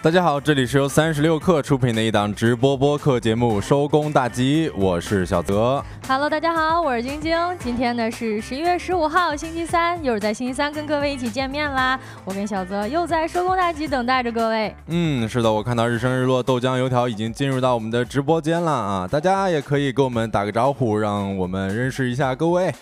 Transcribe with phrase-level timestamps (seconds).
[0.00, 5.84] 大家好，这里是由三十六克出品的一档直播播客节目《收工大吉》，我是小泽。
[6.06, 7.36] Hello，大家好，我是晶晶。
[7.58, 11.98] 今天呢是十一月十五号，星期三，又是在星期三跟各位一起见面啦。
[12.24, 14.72] 我跟小泽又在收工大吉等待着各位。
[14.86, 22.72] 嗯，是的，我看到日升日落豆浆油条已经进入到我们的直播间了啊，大家也可以给我们打个招呼，让我们认识一下各位。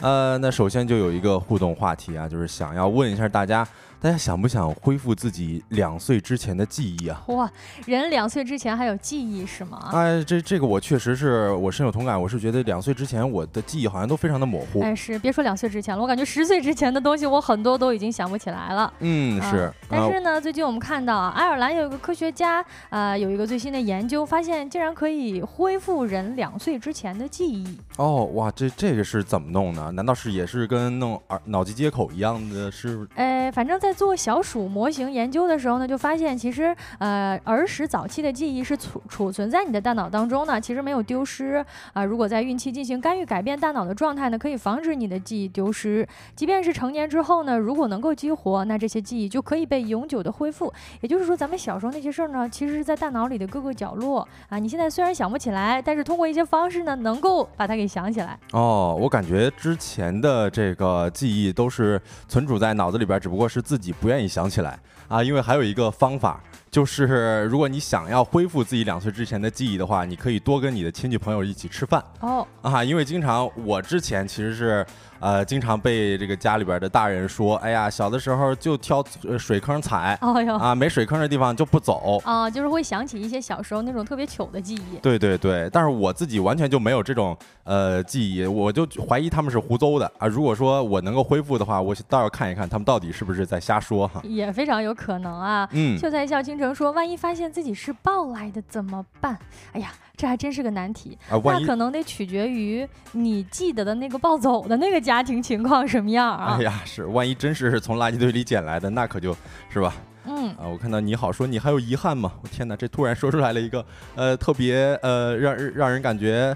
[0.00, 3.68] 呃，那首先就有一个互动话题啊，就是想要问一下大家。
[4.02, 7.22] 大家想不想恢复自己两岁之前的记忆啊？
[7.28, 7.48] 哇，
[7.86, 9.90] 人两岁之前还有记忆是吗？
[9.92, 12.20] 哎，这这个我确实是我深有同感。
[12.20, 14.80] 我是觉得两岁之前我的记忆好像都非常的模糊。
[14.80, 18.92] 哎，是别说两岁之前了，我感觉十岁之前的东西我很多都已经想不起来了。
[18.98, 19.72] 嗯，是。
[19.88, 27.78] 但是呢，最近我们看到爱尔兰有一个科学家啊，有一个最新的研究，发现竟然可以恢复人两岁之前的记忆。
[27.98, 29.92] 哦，哇，这这个是怎么弄呢？
[29.92, 32.68] 难道是也是跟弄耳脑机接口一样的？
[32.68, 33.06] 是？
[33.14, 33.91] 哎，反正在。
[33.92, 42.04] 做小鼠模型研究的时候呢，就发现其实呃儿时早期的记忆是储储存在你的大脑当中呢，其实没有丢失啊。
[42.04, 46.06] 如果在孕期进行干预改变大脑的状态呢，可以防止你的记忆丢失。
[46.34, 50.72] 即便是成年之后呢，如果能够激活，那这些记忆就可以被永久的恢复。
[51.00, 54.58] 也就是说，咱们小时候那些事儿呢，其实是在大脑里的各个角落啊。
[54.58, 58.38] 你现在虽然想不起来，但是通过一些方式呢，能够把它给想起来。
[58.52, 63.81] 哦，我感觉之前的这个记忆都是存储在脑子里边，只不过是自己。
[63.90, 64.78] 不愿意想起来。
[65.08, 66.40] 啊，因为还有一个方法，
[66.72, 74.84] 就是如果你想要恢复自己两岁之前的记忆的话，你可以多跟你的亲戚朋友一起吃饭哦啊，因为经常我之前其实是。
[75.22, 79.00] 呃，经常被这个家里边的大人说，哎呀，小的时候就挑
[79.38, 80.18] 水坑踩，
[80.58, 84.96] 啊，没水坑的地方就不走，啊，就是会想起一些小时候那种特别糗的记忆。
[85.00, 90.26] 对对对，但是我自己完全就没有这种呃记忆，我就怀疑他们是胡诌的啊。
[90.26, 94.20] 如果说我能够恢复的话，我倒要看一看他们到底是不是在瞎说哈。
[94.24, 95.68] 也非常有可能啊。
[95.70, 95.96] 嗯。
[95.96, 99.38] 秀才笑倾城说，万一发现自己是抱来的怎么办？
[99.72, 99.92] 哎呀。
[100.14, 106.58] 这还真是个难题，那可能得取决于你记得的那个抱走的那个家庭情况什么样啊？
[106.58, 109.34] 哎呀，是，万一真是从垃圾堆里捡来的，那可就
[109.68, 109.94] 是吧？
[110.26, 112.34] 嗯啊，我看到你好说，你还有遗憾吗？
[112.42, 113.84] 我天哪，这突然说出来了一个
[114.14, 116.54] 呃特别呃让让人感觉。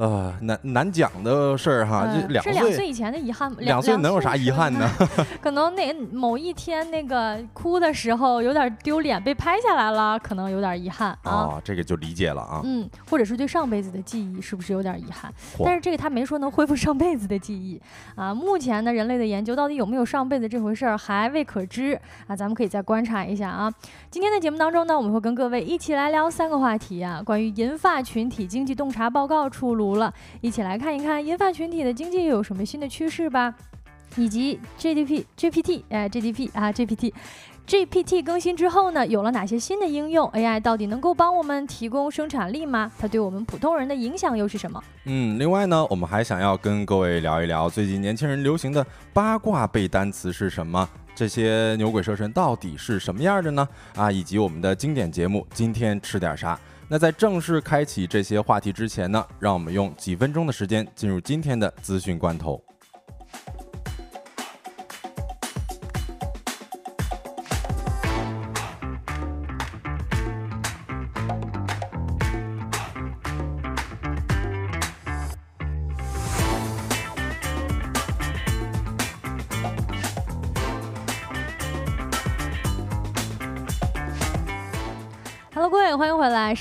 [0.00, 4.90] 呃，难难讲的事儿哈，这两是两岁以前的遗憾，两岁能有啥遗憾呢？
[5.42, 11.60] 可能那某一天那个哭的时候有点丢脸，被拍下来了，可能有点遗憾啊。
[11.62, 12.62] 这个就理解了啊。
[12.64, 15.30] 嗯，或者是对上辈子的记忆是不是有点遗憾？
[15.62, 17.78] 但是这个他没说能恢复上辈子的记忆
[18.14, 18.32] 啊。
[18.34, 21.92] 目前呢，人类的研究到底有没有上辈子这回事儿还未可知
[22.26, 22.34] 啊。
[22.34, 23.70] 咱们可以再观察一下啊。
[24.10, 29.89] 今天的节目当中呢，我们会跟各位一起来聊三个话题啊，关于银发群体经济洞察报告出炉。
[29.96, 33.54] 了，一起来看一看银发群体的经济又有什么新的趋势吧，
[34.16, 42.90] 以及 GDP、GPT，哎，GDP 啊，GPT，GPT 更新之后呢，有了哪些新的应用？AI 到底能够帮我们提供生产力吗？
[42.98, 44.82] 它对我们普通人的影响又是什么？
[45.04, 50.88] 嗯，另外呢，我们还想要跟各位聊一聊最近年轻人流行的八卦背单词是什么？
[51.14, 53.68] 这些牛鬼蛇神到底是什么样的呢？
[53.94, 56.58] 啊，以及我们的经典节目今天吃点啥？
[56.92, 62.60] 那在正式开启这些话题之前呢，让我们用几分钟的时间进入今天的资讯关头。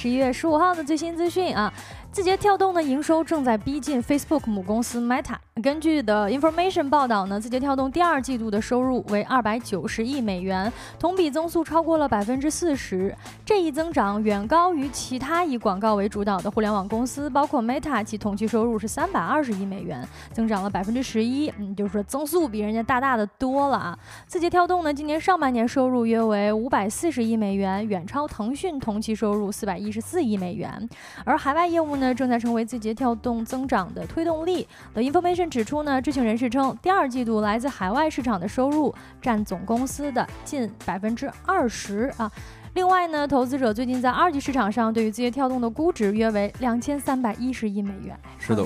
[0.01, 1.73] 十一月十五号的最新资讯啊。
[2.11, 5.35] 字节跳动的营收正在逼近 Facebook 母公司 Meta。
[5.61, 13.15] 根据的 Information 报道呢，字节跳动第二季度的收入为二百九十亿美元，同比增速超过了百分之四十。
[13.45, 21.53] 这一增长远高于其他以广告为主导的互联网公司，包括 Meta，其同期收入是三百二十亿美元，增长了百分之十一。
[21.59, 23.99] 嗯，就是说增速比人家大大的多了啊。
[24.25, 30.89] 字节跳动呢，今年上半年收入约为五百四十亿美元，远超腾讯同期收入四百一十四亿美元。
[31.25, 34.67] 而海外业务呢，正在成为字节跳动增长的推动力。
[34.93, 42.31] The Information 指出呢，知情人士称，第二季度来自海外市场的收入占总公司的近百分之二十啊。
[42.75, 48.17] 另外呢，投资者最近在二级市场上对于字节跳动的估值约为两千三百一十亿美元。
[48.37, 48.63] 是的，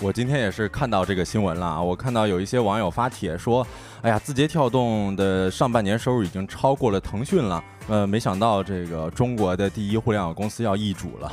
[0.00, 1.82] 我今天也是看到这个新闻了啊。
[1.82, 3.64] 我看到有一些网友发帖说，
[4.00, 7.62] 哎呀，字节跳动的上半年收入已经超过了腾讯了。
[7.88, 11.30] 呃，没想到这个中国的第一互联网公司要易主了。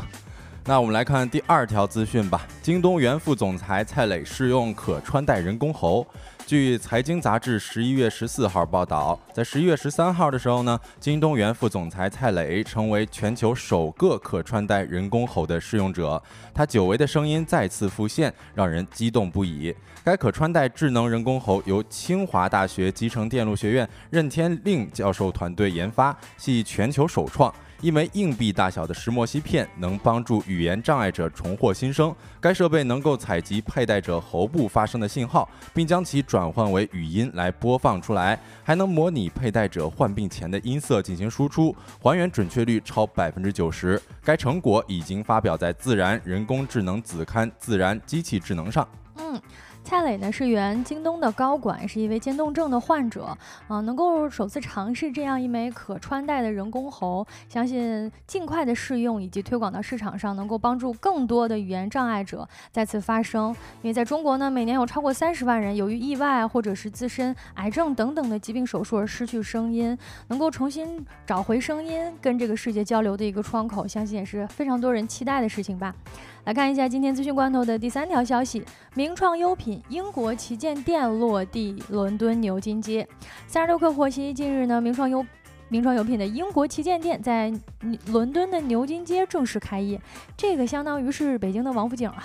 [0.70, 2.46] 那我们来看第二条资讯吧。
[2.62, 6.06] 京东原副总裁蔡磊试用可穿戴人工喉。
[6.46, 16.22] 据财经杂志十一月十四号报道，在十一月十三号的时候呢，京东原副总裁蔡磊成为全球首个可穿戴人工喉的试用者，
[16.54, 19.76] 他久违的声音再次浮现，让人激动不已。
[20.04, 27.52] 该可穿戴智能人工喉由清华大学集成电路学院任天令教授团队研发，系全球首创。
[27.82, 32.14] 一枚硬币大小的石墨烯片能帮助语言障碍者重获新生。
[32.42, 44.02] 该设备能够采集佩戴者喉部发生的信号，并将其转换为语音来播放出来，还能模拟佩戴者患病前的音色进行输出，还原准确率超百分之九十。
[44.24, 48.88] 该成果已经发表在《自然人工智能》子刊《自然机器智能》上。
[49.16, 49.42] 嗯。
[49.90, 53.36] 蔡磊呢是原京东的高管，是一位渐冻症的患者
[53.68, 63.50] 啊，能够首次尝试这样一枚可穿戴的人工喉，相信尽快的试用以及推广到市场上，能够帮助更多的语言障碍者再次发声。
[63.82, 69.98] 因为在中国呢，每年有超过三十万人由于意外或者是自身癌症等等的疾病手术而失去声音，
[70.28, 75.96] 能够重新找回声音，跟这个世界交流的一个窗口，相信也是非常多人期待的事情吧。
[76.50, 78.66] 来看一下今天资讯关头的第三条消息：
[78.96, 83.08] 名创优品英国旗舰店落地伦敦牛津街。
[83.46, 85.24] 三十六氪获悉，近日呢，名创优
[85.68, 87.54] 名创优品的英国旗舰店在
[88.08, 90.02] 伦敦的牛津街正式开业，
[90.36, 92.24] 这个相当于是北京的王府井啊。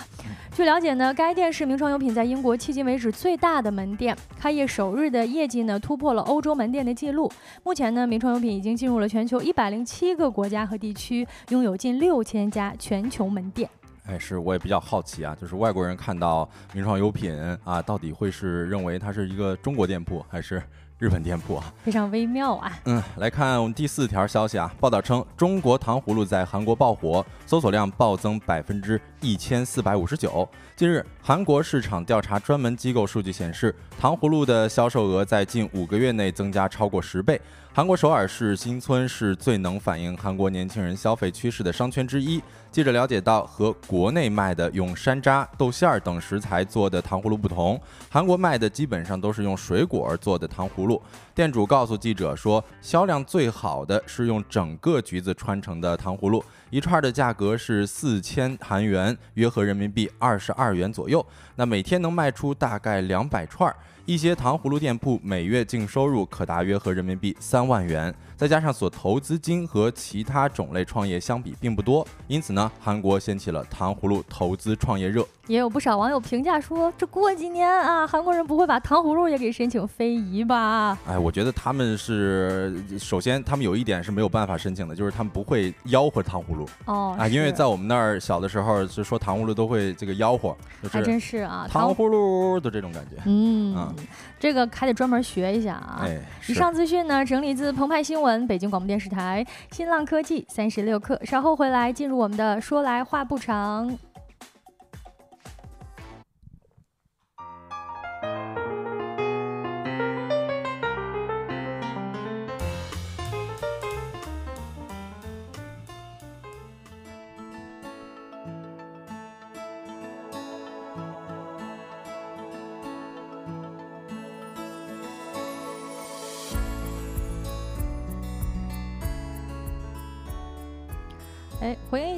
[0.55, 7.31] 据了解呢，该店是名创优品在英国迄今为止最大的门店，开业首日的业绩呢突破了欧洲门店的记录。
[7.63, 13.69] 目前呢，名创优品已经进入了全球一百零七个国家和地区，拥有近六千家全球门店。
[14.05, 20.61] 哎，是我也比较好奇啊，就是外国人看到名创优品啊，到底会是认为它是一个中国店铺还是？
[20.97, 22.71] 日本店铺啊，非常微妙啊。
[22.85, 30.47] 嗯，来看我们第四条消息啊，报道称中国糖葫芦在韩国爆火，搜索量暴增百分之一千四百五十九。
[30.73, 37.39] 近日，韩国市场调查专门机构数据显示，糖葫芦的销售额在近五个月内增加超过十倍。
[37.75, 42.41] 韩国首尔市新村是最能反映韩国年轻人消费趋势的商圈之一。
[42.71, 47.77] 记者了解到，和国内卖的用山楂、豆馅儿等食材做的糖葫芦不同，
[48.09, 51.01] 韩国卖的基本上都是用水果做的糖葫芦。
[51.33, 61.25] 店主告诉记者说，销量最好的是用整个橘子穿成的糖葫芦，一串的价格是四千韩元，约合人民币二十二元左右。
[61.57, 63.75] 那每天能卖出大概两百串。
[64.05, 75.25] 一些糖葫芦店铺每月净收入可达约合人民币三万元，再加上所投资金和其他种类创业相比并不多，因此呢，韩国掀起了糖葫芦投资创业热。
[75.47, 80.97] 也有不少网友评价说，这过几年啊，韩国人不会把糖葫芦也给申请非遗吧？
[81.07, 90.57] 哎，我觉得他们是首先，他们有一点是没有办法申请的，就是他们不会吆喝糖葫芦哦啊，因为在我们那儿小的时候就说糖葫芦都会这个吆喝，
[90.89, 93.95] 还真是啊，糖葫芦的这种感觉，嗯，
[94.39, 96.01] 这个还得专门学一下啊。
[96.03, 101.23] 哎，以上资讯呢，整理自澎湃新闻、北京广播电视台、新浪科技三十六氪。
[101.25, 103.97] 稍后回来进入我们的说来话不长。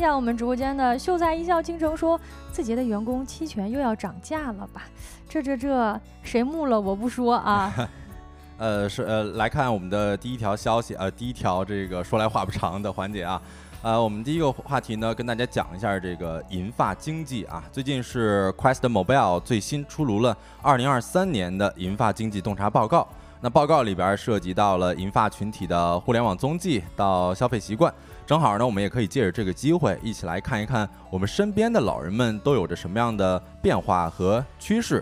[0.08, 2.18] 下我们直播间的秀才一笑倾城，说
[2.50, 4.84] 字节的员工期权又要涨价了吧？
[5.28, 7.74] 这这这，谁木了我不说啊。
[8.58, 13.42] 呃，是呃，来看我们的第一条消息，呃，第一条这个说来话不长的环节啊。
[13.82, 17.62] 呃，我们第一个话题呢，跟大家讲一下这个银发经济啊。
[17.74, 23.06] 最近是 Quest Mobile 最新出炉了二零二三年的银发经济洞察报告。
[23.42, 27.94] 那报告里边涉及到了银发群体的互联网踪迹到消费习惯，
[28.28, 35.02] 正好呢，我们也可以借着这个机会一起来看一看我们身边的老人们都有着什么样的变化和趋势。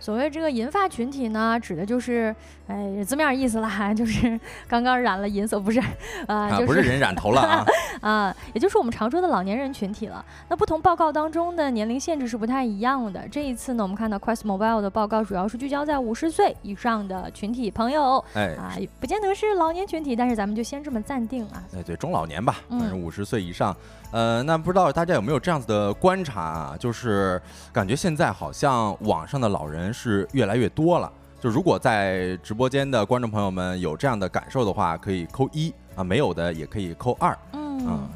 [0.00, 2.34] 所谓这个银发群体呢，指的就是，
[2.66, 5.80] 哎，字面意思啦， 就是刚刚染了银色，不是，
[6.26, 7.66] 啊，不是人染头了啊，
[8.00, 10.24] 啊，也就是我们常说的老年人群体了。
[10.48, 13.26] 那不同报告当中的年龄限制是不太一样的。
[13.28, 21.62] 这一次呢，我们看到 Quest Mobile 的报告主要是聚焦在五十岁以上的群体朋友，哎，啊，不见得是老年群体，但是咱们就先这么暂定啊。
[21.76, 23.76] 哎，对，中老年吧，反正五十岁以上。
[24.12, 26.76] 呃，那不知道大家有没有这样子的观察啊？
[26.78, 27.40] 就是
[27.72, 31.10] 感觉现在好像网上的老人是越来越多了。
[31.40, 37.36] 就如果在直播间的观众朋友们有这样的感受的话，可以扣一啊；没有的也可以扣二。
[37.54, 38.08] 嗯，嗯，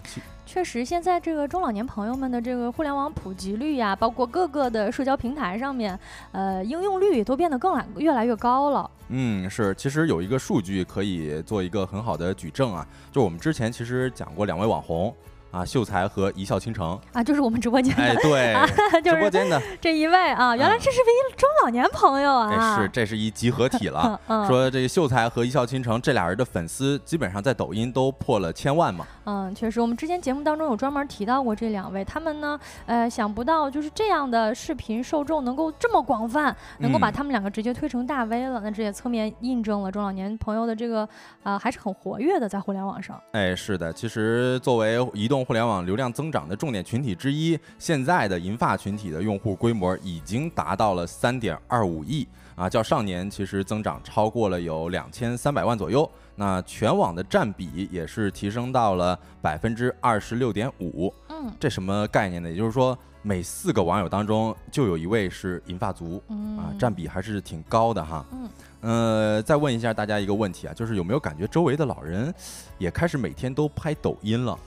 [0.44, 5.98] 确实，现在这个中老年朋友们的这个互联网普及率呀，包括各个的社交平台上面，
[6.30, 8.90] 呃，应用率都变得更来越来越高了。
[9.08, 15.12] 嗯，是，其实有一个数据可以做一个很好的举证啊，就我们之前其实讲过两位网红。
[15.56, 18.54] 啊，秀才和一笑倾城啊，就是我们直播间哎，对，
[19.02, 24.20] 直播间的 这一位啊，原来这是一中老年朋友啊，是，这是一集合体了。
[24.46, 29.06] 说这个秀才和一笑倾城这俩人的粉丝，基本上在抖音都破了千万嘛。
[29.24, 38.60] 嗯，确实，我们之前节目当中有专门提到过这两位，他们呢，呃，想不到就是这样的视频受众能够这么广泛，能够把他们两个直接推成大 V 了。
[38.62, 41.08] 那这也侧面印证了中老年朋友的这个
[41.42, 43.18] 啊，还是很活跃的在互联网上。
[43.32, 52.26] 哎，是的，其实作为移动互联网流量增长的重点群体之一，现在的银发群体的用户规模已经达到了三点二五亿
[52.56, 56.10] 啊，较上年其实增长超过了有两千三百万左右。
[56.34, 62.50] 那全网的占比也是提升到了百分之二十六点五，嗯，这什么概念呢？
[62.50, 66.20] 也就是说，每四个网友当中就有一位是银发族，
[66.58, 68.26] 啊，占比还是挺高的哈。
[68.32, 68.50] 嗯，
[68.80, 72.34] 呃，再问一下大家一个问题啊，就是有没有感觉周围的老人
[72.78, 74.58] 也开始每天都拍抖音了？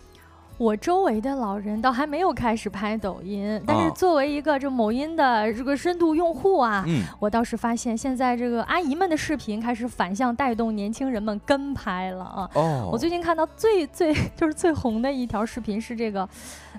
[0.60, 6.86] 我周围的老人倒还没有开始拍抖音，但是作为一个这某音的这个深度用户啊，
[7.18, 12.50] 我倒是发现现在这个阿姨们的视频开始反向带动年轻人们跟拍了啊。
[12.56, 16.28] 哦，我最近看到最最 就是最红的一条视频是这个。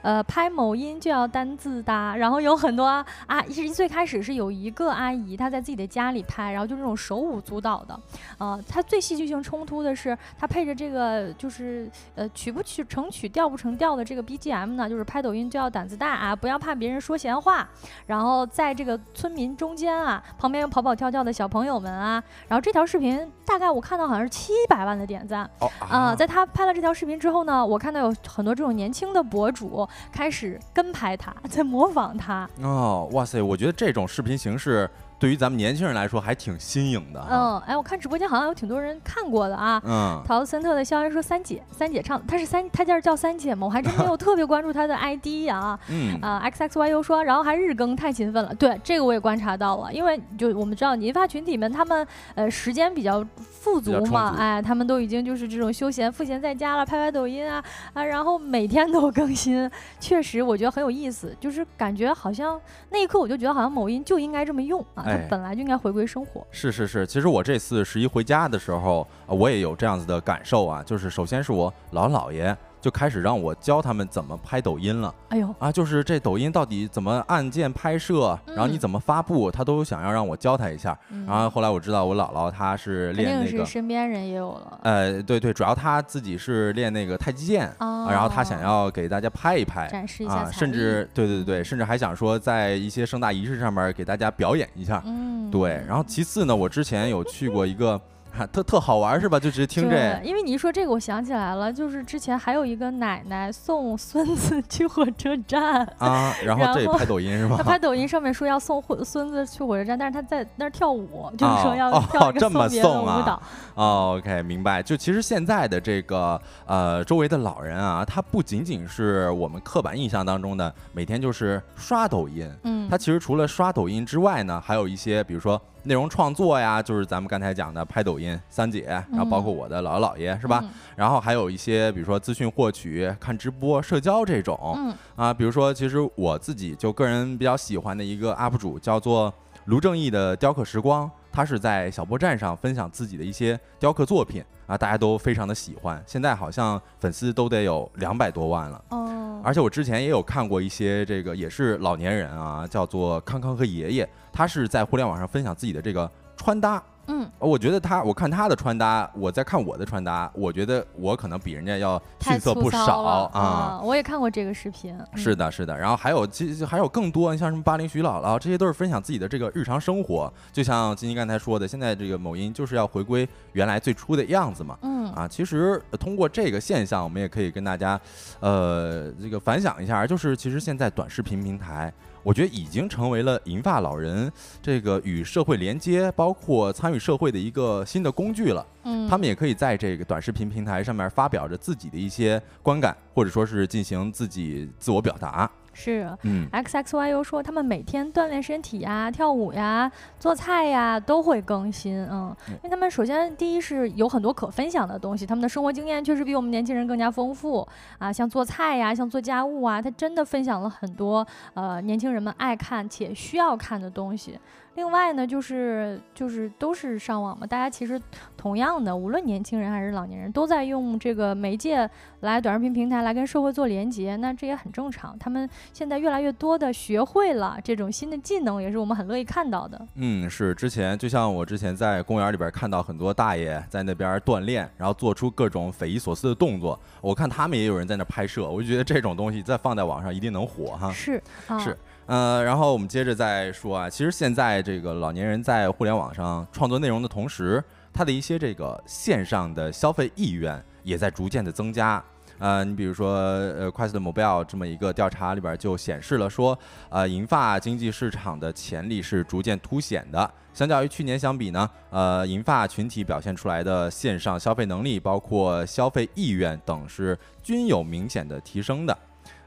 [0.03, 3.05] 呃，拍某音就要单字搭，然后有很多啊，
[3.51, 8.01] 其实最开始是有一个阿姨，她在自己的家里拍，然后就那种手舞足蹈的，
[8.39, 17.69] 呃，她最戏剧性冲突的是，她配着这个就是呃曲不曲成曲调不成调的这个 BGM 呢，就是拍抖音就要胆子大啊，不要怕别人说闲话，
[18.07, 29.89] 然后在这个村民中间啊，旁边有跑跑跳跳的小朋友们啊，然后这条视频大概我看到好像是七百万的点赞，哦啊，在他拍了这条视频之后呢，我看到有很多这种年轻的博主。
[30.13, 32.49] 开始跟拍他，在模仿他。
[32.61, 33.41] 哦，哇塞！
[33.41, 34.89] 我觉得这种视频形式。
[35.21, 37.23] 对于咱们年轻人来说还挺新颖的。
[37.31, 39.81] 嗯，哎，我看直播间好像有挺多人看过的啊。
[39.85, 40.23] 嗯。
[40.27, 43.67] 陶森特的肖恩说三姐，三姐唱，她是三，她叫叫三姐吗？
[43.67, 45.79] 我还真没有 特别关注她的 ID 啊。
[45.91, 46.19] 嗯。
[46.23, 48.55] 啊，X X Y U 说，然后还日更，太勤奋了。
[48.55, 57.63] 对，这个我也观察到了，因为就我们知道银发群体们，他们呃时间比较富足嘛，哎，他们都已经就是这种休闲赋闲在家了，拍拍抖音啊
[57.93, 62.59] 啊，然后每天都更新，确实我觉得很有意思，就是感觉好像
[62.89, 65.10] 那一刻我就觉得好像某音就应该这么用啊。
[65.17, 66.47] 它本来就应该回归生活。
[66.51, 72.57] 是是是，其实我这次十一回家的时候，我也有这样子的感受啊，就是首先是我姥姥爷。
[72.81, 75.15] 就开始让我教他们怎么拍抖音了。
[75.29, 80.99] 哎呦啊，就是这抖音到底怎么按键拍摄，然后你怎么发布，他都想要让我教他一下。
[81.27, 84.79] 然后后来我知道我姥姥她是练那个，身边人也有了。
[84.83, 95.03] 呃，对对，主要他自己是练那个太极剑，然后他想要给大家拍一拍，展示一下甚至对对对，甚至还想说在一些盛大仪式上面给大家表演一下。
[95.05, 95.85] 嗯，对。
[95.87, 98.01] 然后其次呢，我之前有去过一个。
[98.53, 99.39] 特特好玩是吧？
[99.39, 100.21] 就直接听这。
[100.23, 107.57] 因为你一说这个，我想起来了，就是之前还有一个奶奶送孙子去火车站啊，然后这拍抖音是吧？
[107.59, 113.43] 他拍抖音上面说要送孙子去火车站，但是他在那儿跳舞，就是说要跳一个送别的舞蹈。
[113.75, 114.83] 哦，OK，明白。
[114.83, 125.61] 就其实现在的这个呃，周围的老人啊，他不仅仅是我们刻板印象当中的每天就是刷抖音，嗯，他其实除了刷抖音之外呢，还有一些比如说。
[125.85, 130.63] 内容创作呀，就是咱们刚才讲的拍抖音三姐，然后包括我的姥姥姥爷是吧？
[130.95, 139.33] 然后还有一些，比如说资讯获取、看直播、社交这种，嗯啊，比如说其实我自己就个人比较喜欢的一个 UP 主叫做
[139.67, 148.85] 卢正义的雕刻时光，他是在小波站上分享自己的一些雕刻作品啊，大家都非常的喜欢，现在好像粉丝都得有两百多万了。
[148.91, 154.09] 哦，而且我之前也有看过一些这个也是老年人啊，叫做康康和爷爷。
[154.33, 156.83] 他是在互联网上分享自己的这个穿搭。
[157.13, 163.01] 嗯，我觉得他，我看他的穿搭，我在看我的穿搭，我觉得我可能比人家要逊色不少
[163.33, 163.81] 啊。
[163.83, 164.97] 我也看过这个视频。
[165.17, 165.77] 是的，是的。
[165.77, 170.33] 然后还有，其实还有更多，像什么八零徐姥姥，这些都是分享自己的这个日常生活。
[170.53, 174.79] 就像金金刚才说的，现在这个某音就是要回归原来最初的样子嘛。
[174.83, 175.11] 嗯。
[175.13, 178.01] 啊，其实通过这个现象，我们也可以跟大家，
[178.39, 181.93] 呃，这个反响一下，就是其实现在短视频平台。
[182.23, 184.31] 我觉得已经成为了银发老人
[184.63, 188.67] 这个与社会连接，包括参与社会的一个新的工具了。
[188.85, 195.51] 嗯，他们也可以在这个短视频平台上面发表着自己的一些观感，或者说是进行自己自我表达。
[195.73, 202.55] 是，嗯，X X Y U 说他们每天锻炼身体呀、跳舞呀、做菜呀都会更新，嗯，嗯。
[202.55, 207.67] 因为他们首先第一是有很多可分享的东西，他们的生活经验确实比我们年轻人更加丰富
[207.99, 214.39] 啊，像做菜呀、像做家务啊，他真的分享了很多呃年轻人们爱看且需要看的东西。
[214.77, 218.01] 另外呢，就是就是都是上网嘛，大家其实
[218.37, 221.89] 同样的，无论年轻人还是老年人，都在用这个媒介
[222.21, 225.19] 来短视频平台来跟社会做连接，那这也很正常。
[225.19, 229.81] 他们现在越来越多的学会了这种新的技能，也是我们很乐意看到的。
[229.97, 240.91] 嗯，是之前就像我之前在公园里边看到很多大爷在那边锻炼，然后做出各种匪夷所思的动作，我看他们也有人在那拍摄，我就觉得这种东西再放在网上一定能火哈。
[240.93, 241.77] 是啊，是
[242.11, 247.63] 呃，然后我们接着再说啊，其实现在这个老年人在互联网上创作内容的同时，
[247.93, 252.03] 他的一些这个线上的消费意愿也在逐渐的增加。
[252.41, 260.29] 呃，你比如说，呃，快速的 Mobile 这么一个调查里边就显示了说，呃，银发经济市场的潜力是逐渐凸显的。
[260.53, 268.99] 相较于去年相比呢，呃，银发群体表现出来的线上消费能力，包括消费意愿等，是均有明显的提升的。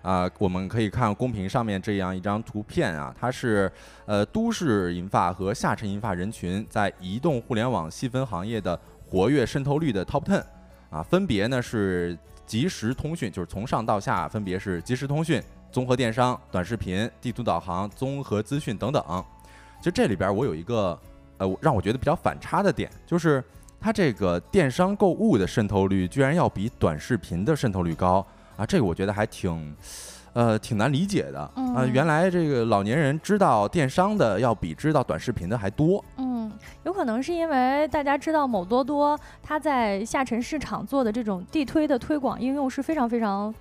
[0.03, 3.72] 啊、我们可以看公屏上面这样一张图片啊，它是
[4.05, 8.77] 呃都市银发和下沉银发人群在移动互联网细分行业的
[9.10, 10.43] 活跃渗透率的 Top Ten
[10.89, 15.41] 啊，分别呢是即时通讯，就是从上到下分别是即时通讯、
[15.72, 19.01] 综合电商、短视频、地图导航、综合资讯等等。
[19.79, 21.00] 其实这里边我有一个
[21.38, 23.41] 呃让我觉得比较反差的点，就是
[23.79, 28.25] 它这个电商购物的渗透率居然要比短视频的渗透率高
[28.57, 29.75] 啊，这个我觉得还挺。
[30.36, 36.03] 呃，挺难理解的啊、嗯原来这个老年人知道电商的要比知道短视频的还多。
[36.17, 36.51] 嗯，
[36.86, 43.53] 有可能是因为大家知道某多多它在下沉市场做的这种地推的推广应用是非常非常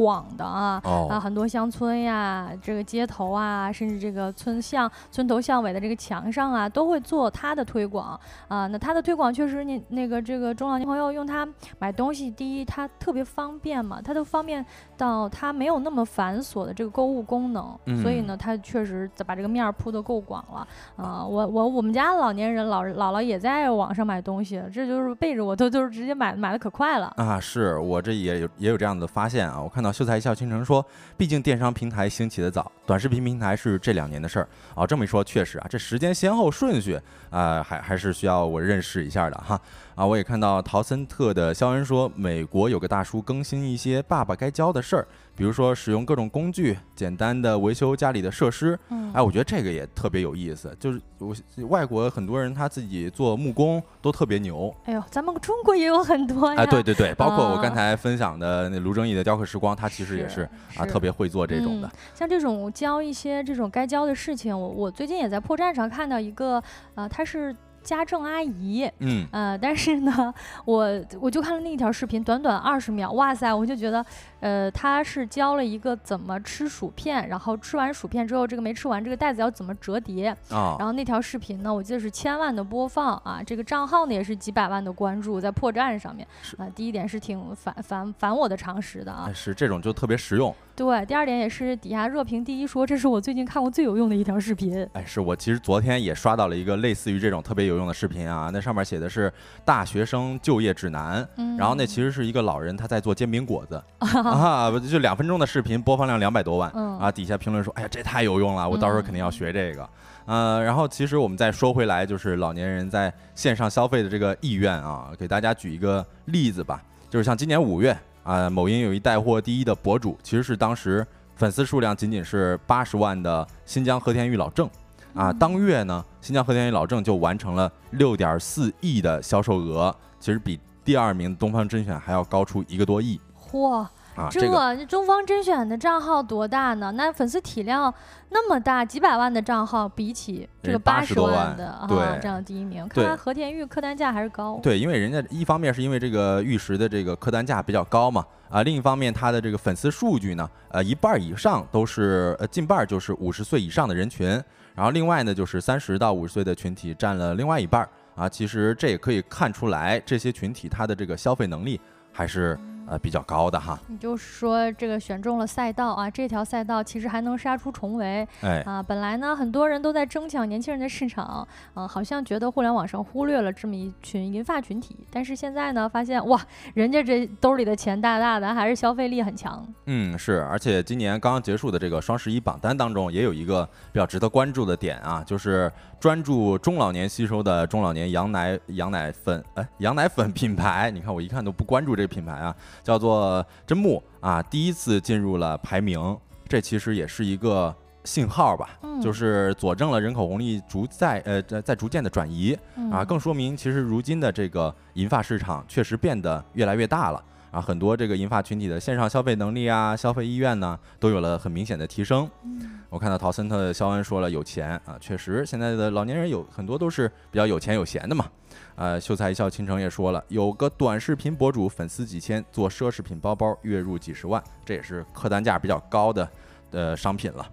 [0.00, 0.80] 广的啊。
[0.84, 8.66] 哦啊，很多乡村呀，这个街头啊，甚至这个村巷、村头巷尾的这个墙上啊，都会做它的推广啊。
[8.68, 11.46] 那它的推广确实，你那个这个中老年朋友用它
[11.78, 14.64] 买东西，第一它特别方便嘛，它都方便
[15.00, 21.24] 到它没有那么繁琐的这个购物功能，所以嗯呢，它确实把这个面儿铺得够广了啊。
[21.24, 27.10] 我我我们家老年人老姥姥也在网上买东西，这就是背着我都就是直接买买的可快了。
[27.16, 29.58] 啊，是我这也有也有这样的发现啊。
[29.58, 30.84] 我看到秀才一笑倾城说，
[31.16, 34.86] 毕竟电商平台兴起的早，短视频平台是这两年的事儿啊。
[34.86, 39.58] 这么一说，确实啊，这时间先后顺序啊，还还是需要我认识一下的哈。
[40.00, 48.78] 啊，我也看到陶森特的肖恩说，美国有个大叔更新一些爸爸该教的事儿，比如说使用各种工具，简单的维修家里的设施。
[48.88, 51.36] 嗯，哎，我觉得这个也特别有意思，就是我
[51.68, 54.74] 外国很多人他自己做木工都特别牛。
[54.86, 56.62] 哎呦，咱们中国也有很多呀。
[56.62, 61.90] 哎，对对对，包括我啊刚才分享的那卢正义的雕刻时光，他其实也是啊特别会做这种的嗯。
[62.14, 66.62] 像这种教一些这种该教的事情，我我最近也在破站上看到一个，
[66.94, 68.90] 呃，他是家政阿姨。
[68.98, 70.32] 嗯，呃，但是呢，
[70.64, 70.88] 我
[71.20, 74.04] 我就看了那一条视频，短短二十秒，哇塞，我就觉得，
[74.40, 90.54] 呃，他是教了一个怎么吃薯片，然后吃完薯片之后，这个没吃完，这个袋子要怎么折叠，啊然后那条视频呢，我记得是千万的播放啊，这个账号呢也是几百万的关注，在破站上面是啊、第一点是挺反反反我的常识的啊哎，是这种就特别实用。
[90.74, 94.88] 对，第二点也是底下热评第一说，这是我最近看过最有用的一条视频。
[94.94, 99.30] 哎，是我其实昨天也刷到了一个类似于这种特别有用的视频啊，那上面写的是
[99.62, 103.82] 大学生就业指南，嗯，然后那其实是一个老人他在做煎饼果子
[104.32, 106.98] 啊，不就两分钟的视频，播放量两百多万嗯。
[106.98, 109.88] 啊，底下评论说，哎呀，这太有用了，我到时候肯定要学这个。
[110.26, 124.66] 呃，然后其实我们再说回来，就是老年人在线上消费的这个意愿啊，给大家举一个例子吧，就是像今年五月啊、某音有一带货第一的博主，其实是当时粉丝数量仅仅是八十万的新疆和田玉老郑。
[125.14, 125.38] 啊，嗯。
[125.38, 133.18] 当月呢，新疆和田玉老郑就完成了六点四亿的销售额，其实比第二名东方甄选还要高出一个多亿。
[133.50, 133.84] 嚯，
[134.16, 136.92] 啊，这这个中方甄选的账号多大呢？
[136.92, 137.92] 那粉丝体量
[138.30, 144.58] 那么大，几百万的账号，比起这个八十多万的啊，对这样第一名，看来和田玉客单价还是高。
[144.62, 154.28] 对，因为人家一方面是因为这个玉石的这个客单价比较高嘛，啊，另一方面它的这个粉丝数据呢，呃，一半儿以上都是呃近半儿就是五十岁以上的人群，
[154.74, 161.80] 然后另外呢就是三十到五十岁的群体占了另外一半儿啊，其实这也可以看出来这些群体他的这个消费能力
[162.12, 162.58] 还是
[162.90, 163.78] 呃比较高的哈。
[163.86, 168.26] 你就说这个选中了赛道啊，这条赛道其实还能杀出重围。
[168.42, 176.40] 哎，啊，本来呢很多人都在争抢年轻人的市场，啊，好像觉得互联网上忽略了这么一群银发群体，但是现在呢发现哇，
[176.74, 179.64] 人家这兜里的钱大大的，还是消费力很强。
[179.86, 196.16] 嗯，是，而且今年刚刚结束的这个双十一榜单当中，也有一个比较值得关注的点啊，就是专注中老年吸收的中老年羊奶羊奶粉，哎，羊奶粉品牌，你看我一看都不关注这个品牌啊，叫做真木啊，第一次进入了排名，
[196.48, 202.54] 这其实也是一个信号吧，嗯就是佐证了人口红利逐在呃在在逐渐的转移
[202.90, 207.22] 啊，嗯更说明其实如今的这个银发市场确实变得越来越大了。
[207.50, 212.28] 啊，很多这个银发群体的线上消费能力啊、消费意愿呢，都有了很明显的提升。
[212.44, 218.26] 嗯我看到陶森特的肖恩说了，有钱啊，确实现在的老年人有很多都是比较有钱有闲的嘛。
[218.74, 226.28] 呃，秀才一笑倾城也说了，有个短视频博主粉丝几千，做奢侈品包包月入几十万，这也是客单价比较高的
[226.72, 227.48] 呃商品了。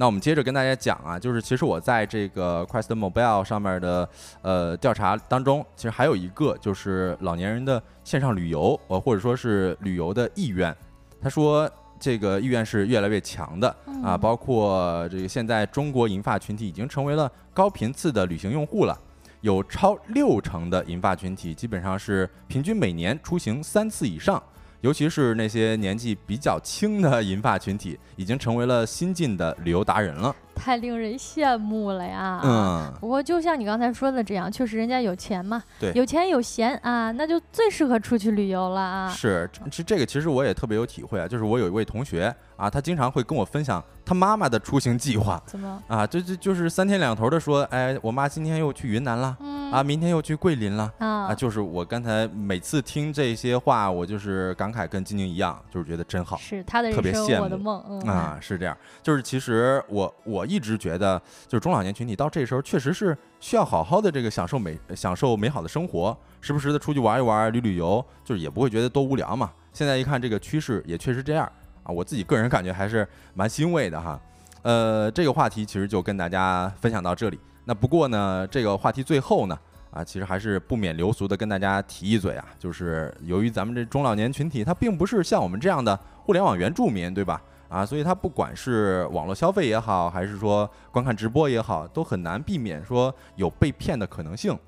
[0.00, 4.08] 那我们接着跟大家讲啊，就是其实我在这个 Quest Mobile 上面的
[4.42, 10.72] 呃调查当中，其实还有一个就是老年人的线上旅游，呃或者说是旅游的意愿。
[11.20, 13.68] 他说这个意愿是越来越强的
[14.04, 18.96] 啊，嗯包括这个现在中国银发群体已经成为了高频次的旅行用户了。
[19.40, 24.40] 有超六成的银发群体基本上是平均每年出行三次以上，
[24.80, 30.34] 尤其是那些年纪比较轻的银发群体，已经成为了新晋的旅游达人了。
[30.54, 32.40] 太令人羡慕了呀。
[32.44, 39.08] 嗯，不过就像你刚才说的这样，确实人家有钱嘛，对有钱有闲啊，那就最适合出去旅游了啊。
[39.08, 45.80] 是，其实这个其实我也特别有体会啊，就是我有一位同学啊，他经常会跟我分享他妈妈的出行计划怎么？
[45.86, 50.92] 啊，这这就是三天两头的说，哎，我妈今天又去云南了嗯啊，明天又去桂林了。
[50.98, 57.84] 啊啊，就是我刚才每次听这些话，我就是感慨跟晶晶一样，就是觉得真好是他的特别羡慕我的梦。
[57.88, 58.76] 嗯啊，是这样。
[59.02, 61.16] 就是其实我我一直觉得，
[61.46, 69.52] 就是中老年群体到这时候确实是需要好好的这个享受美享受美好的生活，时不时的出去玩一玩、旅旅游，就是也不会觉得多无聊嘛。
[69.70, 71.48] 现在一看这个趋势也确实这样
[71.88, 74.20] 啊，我自己个人感觉还是蛮欣慰的哈。
[74.60, 77.40] 呃，这个话题其实就跟大家分享到这里。
[77.64, 79.58] 那不过呢，这个话题最后呢，
[79.90, 87.40] 啊，其实还是不免流俗的跟大家提一嘴啊，就是由于咱们这中老年群体，它并不是像我们这样的互联网原住民，对吧？
[87.70, 94.58] 啊，所以它不管是网络消费也好，还是说观看直播也好，都很难避免说有被骗的可能性。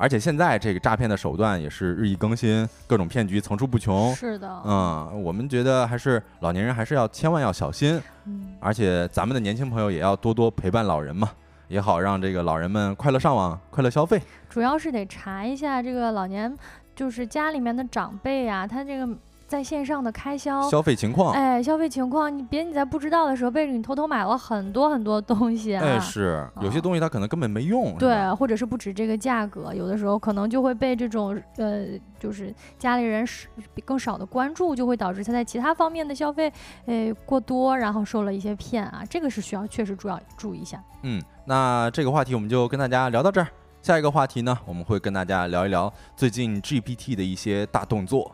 [0.00, 4.14] 而且现在这个诈骗的手段也是日益更新，各种骗局层出不穷。
[4.14, 11.28] 是的，嗯，我们觉得还是老年人还是要千万要小心，嗯而且咱们的年轻朋友也要多多陪伴老人嘛，
[11.68, 14.18] 也好让这个老人们快乐上网、快乐消费。
[14.48, 16.56] 主要是得查一下这个老年，
[16.96, 19.06] 就是家里面的长辈啊，他这个
[19.50, 20.62] 在线上的开销。
[20.70, 25.84] 消费情况，哎，消费情况，你别你在不知道的时候背着你偷偷买了很多很多东西啊。
[25.84, 31.86] 哎，是有些啊东西它可能根本没用，对，或者是不止这个价格，有的时候可能就会被这种呃，
[32.16, 33.48] 就是家里人是
[33.84, 36.52] 更少的关注，就会导致他在其他方面的消费
[36.86, 40.80] 呃过多，然后受了一些骗啊，这个是需要确实主要注意一下。
[41.02, 43.48] 嗯，那这个话题我们就跟大家聊到这儿。
[43.82, 48.30] 下一个话题呢，我们会跟大家聊一聊最近 GPT 的一些大动作。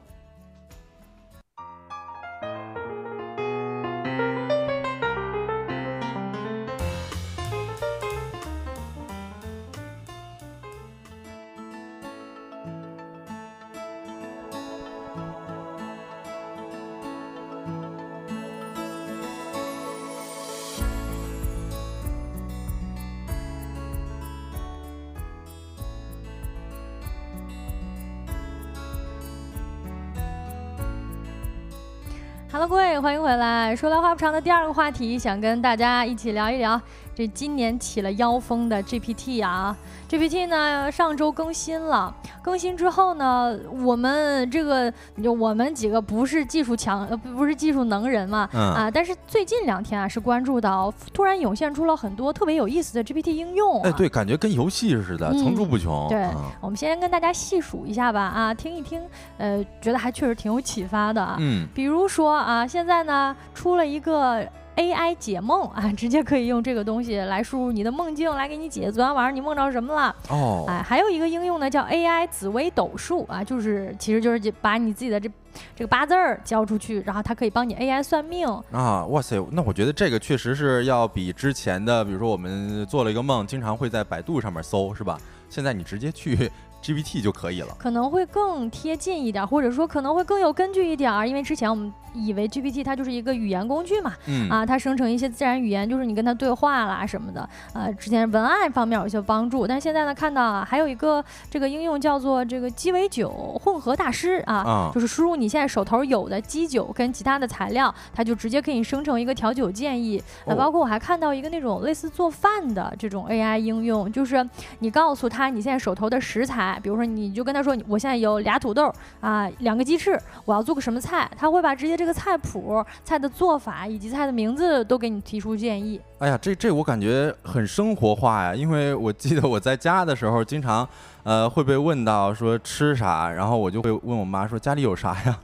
[33.74, 36.80] 说来话不长的第二个话题，想跟大家一起聊一聊
[37.16, 39.74] 这今年起了妖风的 GPT 啊。
[40.06, 53.88] GPT 呢，上周更新了，更新之后呢，我们这个就我们几个不是技术强，呃，不不是技术能人嘛，嗯啊，但是最近两天啊，是关注到突然涌现出了很多特别有意思的 GPT 应用、啊。
[53.88, 56.06] 哎，对，感觉跟游戏似的，嗯层出不穷。
[56.10, 59.00] 对嗯我们先跟大家细数一下吧，啊，听一听，
[59.38, 61.38] 呃，觉得还确实挺有启发的啊。
[61.40, 70.14] 嗯，比如说啊，现在呢出了一个 AI 解梦啊，直接可以用这个东西来输入你的梦境，来给你解昨天晚上你梦着什么了。
[70.28, 75.28] 哦，哎，还有一个应用呢叫 AI 紫微斗数啊，就是其实就是把你自己的这
[75.74, 78.46] 这个八字儿交出去，然后它可以帮你 AI 算命。
[78.70, 85.18] 啊，哇塞，那我觉得这个确实是要比之前的，比如说我们做了一个梦，经常会在百度上面搜，是吧？
[85.48, 86.50] 现在你直接去
[86.86, 87.74] GPT 就可以了。
[87.78, 110.22] 可能会更贴近一点，或者说可能会更有根据一点儿，因为之前我们以为 GPT 它就是一个语言工具嘛，嗯啊，它生成一些自然语言，就是你跟它对话啦什么的，呃，之前文案方面有一些帮助，但现在呢看到啊，还有一个这个应用叫做这个鸡尾酒混合大师啊，啊就是输入你现在手头有的基酒跟其他的材料，它就直接可以生成一个调酒建议。
[110.46, 126.00] 啊，哦包括我还看到一个那种类似做饭的这种 AI 应用，就是你告诉他你现在手头的食材，比如说你就跟他说，我现在有俩土豆啊，两个鸡翅，我要做个什么菜，他会把直接这个菜谱、菜的做法以及菜的名字都给你提出建议。
[126.18, 130.88] 哎呀，这这我感觉很生活化呀，因为我记得我在家的时候，经常
[131.26, 135.36] 呃会被问到说吃啥，然后我就会问我妈说家里有啥呀，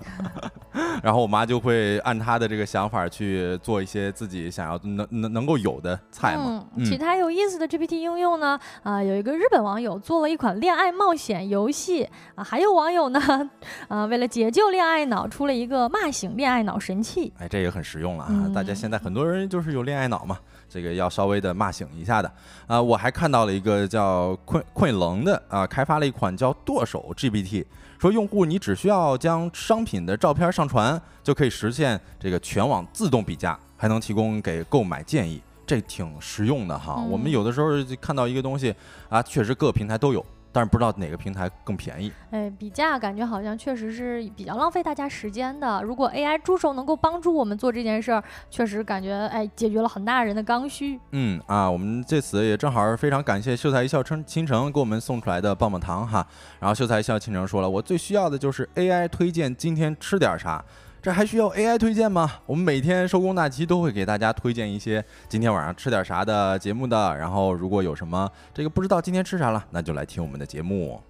[1.03, 6.64] 然后我妈就会按她的这个想法去做一些自己想要能能能够有的菜嘛。
[6.77, 8.57] 嗯，其他有意思的 GPT 应用呢？
[8.85, 13.51] 啊、有一个日本网友做了一款恋爱冒险游戏啊，还有网友呢，
[13.88, 17.33] 啊，为了解救恋爱脑，出了一个骂醒恋爱脑神器。
[17.40, 18.29] 哎，这也很实用了啊！
[18.31, 20.38] 嗯大家现在很多人就是有恋爱脑嘛，
[20.73, 22.33] 这个要稍微的骂醒一下的
[22.67, 27.63] 啊、我还看到了一个叫困困棱的啊、开发了一款叫剁手 GPT，
[27.99, 36.95] 说用户你只需要将商品的照片上传，就可以实现这个全网自动比价，还能提供给购买建议，这挺实用的哈。
[36.97, 38.75] 嗯我们有的时候就看到一个东西
[39.11, 42.12] 啊，确实各个平台都有，但是不知道哪个平台更便宜。
[42.31, 45.83] 哎，比价感觉好像确实是比较浪费大家时间的。
[45.83, 51.01] 如果 AI 助手能够帮助我们做这件事儿，确实感觉哎解决了很大人的刚需。
[51.12, 56.27] 嗯啊，我们这次也正好非常感谢秀才一笑倾倾城给我们送出来的棒棒糖哈。
[56.61, 60.62] 然后秀才一笑倾城说了，我最需要的就是 AI 推荐今天吃点啥。
[61.03, 62.31] 这还需要 AI 推荐吗？
[62.47, 67.19] 我们每天收工大吉都会给大家推荐一些今天晚上吃点啥的节目的。
[67.19, 71.03] 然后如果有什么这个不知道今天吃啥了，那就来听我们的节目。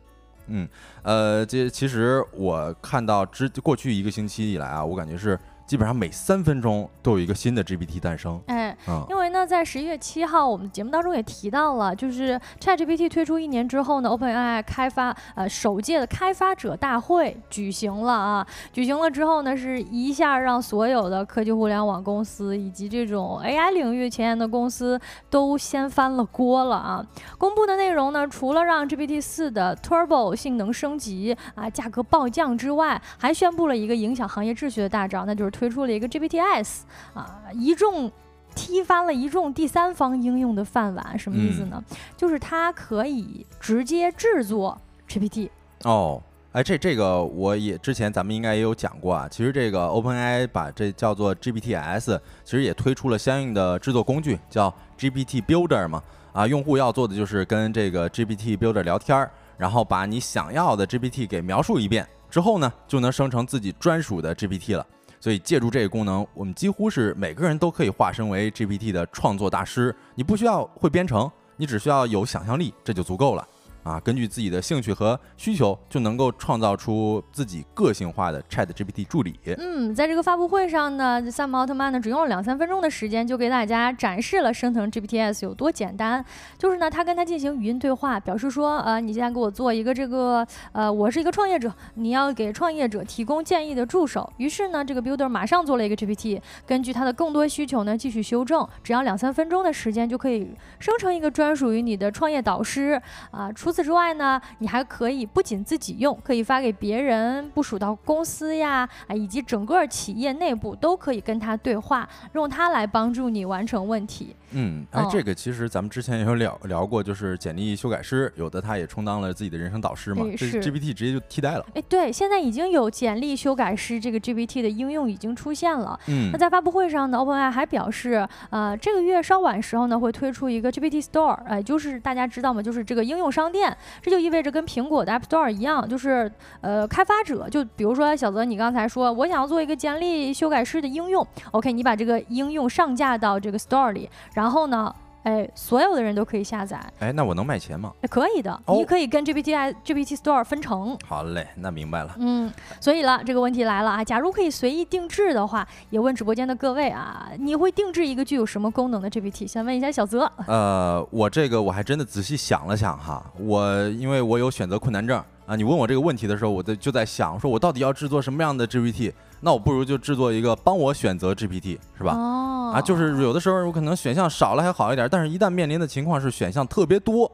[0.47, 0.67] 嗯，
[1.03, 5.39] 呃，这其实我看到之过去一个星期以来啊，我感觉是
[5.73, 8.39] 基本上每三分钟都有一个新的 GPT 诞生。
[8.49, 27.03] 哎，嗯，因为呢，在十一月七号，我们节目当中也提到了，就是 ChatGPT 推出一年之后呢，OpenAI 开发呃首届的开发者大会举行了啊，举行了之后呢，是一下让所有的科技互联网公司以及这种 AI 领域前沿的公司都掀翻了锅了啊。
[27.39, 36.81] 公布的内容呢，除了让 GPT 四的 Turbo 性能升级啊，价格暴降之外，还宣布了一个影响行业秩序的大招，那就是推出了一个 GPTs
[37.15, 38.11] 啊，一众。
[38.55, 41.83] 踢翻了一众第三方应用的饭碗，什么意思呢？
[42.19, 45.49] 就是它可以直接制作 GPT。
[45.85, 46.23] 哦，
[46.53, 49.27] 哎，这这个我也之前咱们应该也有讲过啊。
[49.27, 56.03] 其实这个 OpenAI 把这叫做 GPTs，其实也推出了相应的制作工具，叫 GPT Builder 嘛。
[56.35, 64.87] 啊，用户要做的就是跟这个 GPT Builder 聊天儿，然后把你想要的 GPT 给描述一遍，之后呢，就能生成自己专属的 GPT 了。
[65.23, 69.95] 所以借助这个功能，我们几乎是每个人都可以化身为 GPT 的创作大师。
[70.17, 73.49] 你不需要会编程，你只需要有想象力，这就足够了。
[73.83, 79.39] 啊，根据自己的兴趣和需求，就能够创造出自己个性化的 Chat GPT 助理。
[79.59, 86.25] 嗯，在这个发布会上呢，萨姆奥特曼呢只用了两三分钟的时间，就给大家展示了生成 GPTs 有多简单。
[86.57, 94.33] 就是呢，他跟他进行语音对话，表示说，呃，你现在给我做一个这个，呃，我是一个创业者，你要给创业者提供建议的助手。
[94.37, 103.01] 于是呢，这个 Builder 马上做了一个 GPT，根据他的更多需求呢继续修正，只要两三分钟的时间就可以生成一个专属于你的创业导师。
[103.31, 114.35] 啊、除此之外呢，你还可以不仅自己用，可以发给别人，部署到公司呀，啊，以及整个企业内部都可以跟他对话，用它来帮助你完成问题。
[114.55, 121.65] 嗯，哎哦，这个其实咱们之前也有聊聊过，就是简历修改师，有的他也充当了自己的人生导师嘛哎，这是 GPT 直接就替代了。
[121.75, 125.99] 哎，对，现在已经有简历修改师这个 GPT 的应用已经出现了。
[126.09, 132.63] 嗯那在发布会上呢，OpenAI 还表示，呃，这个月稍晚时候呢会推出一个 GPT Store，呃，就是大家知道吗？
[132.63, 133.62] 就是这个应用商店，
[134.01, 144.95] 这就意味着跟苹果的 App Store 一样，就是呃，开发者就比如说小泽，你刚才说我想要做一个简历修改师的应用，OK，你把这个应用上架到这个 Store 里，然后呢。
[145.23, 147.93] 哎，所有的人都可以下载，哎，那我能卖钱吗？
[148.01, 152.15] 哎可以的，哦你可以跟 GPT I GPT Store 分成，好嘞，那明白了。
[152.19, 154.03] 嗯，所以了，这个问题来了啊！
[154.05, 159.47] 假如可以随意定制的话，也问直播间的各位啊，你会定制一个具有什么功能的 GPT？
[159.47, 160.31] 先问一下小泽。
[160.47, 169.13] 呃，我这个我还真的仔细想了想哈，我因为我有选择困难症啊，你问我这个问题的时候，我在就在想，说我到底要制作什么样的 GPT？
[169.43, 172.15] 那我不如就制作一个帮我选择 GPT，是吧？
[172.15, 177.31] 哦，啊，就是有的时候我可能选项少了还好一点，但是一旦面临的情况是选项特别多，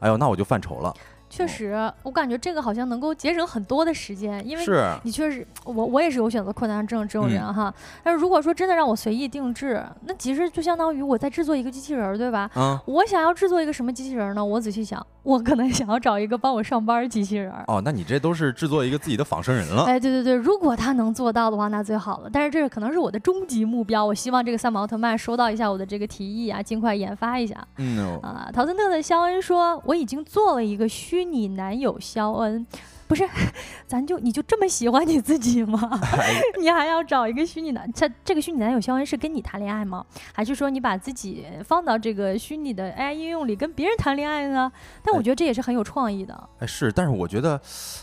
[0.00, 0.92] 哎呦，那我就犯愁了。
[1.28, 4.64] 确实，我感觉这个好像能够节省很多的时间，因为
[5.02, 7.74] 你确实，我我也是有选择困难症这种人嗯哈。
[8.02, 12.50] 但是如果说真的让我随意定制，那其实就相当于我在制作一个机器人儿，对吧？
[12.54, 12.78] 嗯。
[12.86, 14.44] 我想要制作一个什么机器人儿呢？
[14.44, 17.64] 我仔细想，我可能想要找一个帮我上班儿机器人儿。
[17.66, 19.84] 哦，那你这都是制作一个自己的仿生人了。
[19.84, 22.30] 哎，对对对，如果他能做到的话，那最好了。
[22.32, 27.56] 但是这可能是我的终极目标，我希望这个赛马奥特曼收到一下我的这个提议啊，尽快研发一下。
[27.78, 32.66] 嗯，啊，陶森特的肖恩说：“我已经做了一个虚拟男友肖恩，
[33.06, 33.28] 不是，
[33.86, 36.00] 咱就你就这么喜欢你自己吗？
[36.60, 37.90] 你还要找一个虚拟男？
[37.92, 40.04] 这这个虚拟男友肖恩是跟你谈恋爱吗？
[40.32, 44.70] 还是说你把自己放到这个虚拟的 AI 应用里跟别人谈恋爱呢？
[45.02, 47.60] 但我觉得这也是很有创意的哎是，但是我觉得，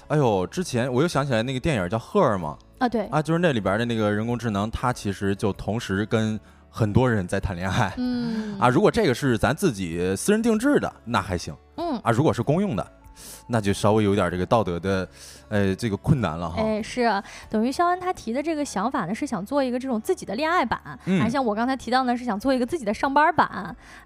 [0.07, 2.87] 哎呦，之前我又想起来那个电影叫《赫尔》嘛，啊。
[2.87, 7.93] 对，啊，就是那里边的那个人工智能，它其实就同时跟很多人在谈恋爱。
[7.97, 11.99] 嗯啊，如果这个是咱自己私人定制的，那还行嗯。
[12.03, 12.11] 啊。
[12.11, 12.91] 如果是公用的，
[13.47, 15.07] 那就稍微有点这个道德的，
[15.49, 16.61] 呃，这个困难了哈。
[16.61, 23.47] 哎，是啊等于肖恩他提的这个想法呢，是想做一个这种自己的恋爱版，嗯还像我刚才提到呢，是想做一个自己的上班版。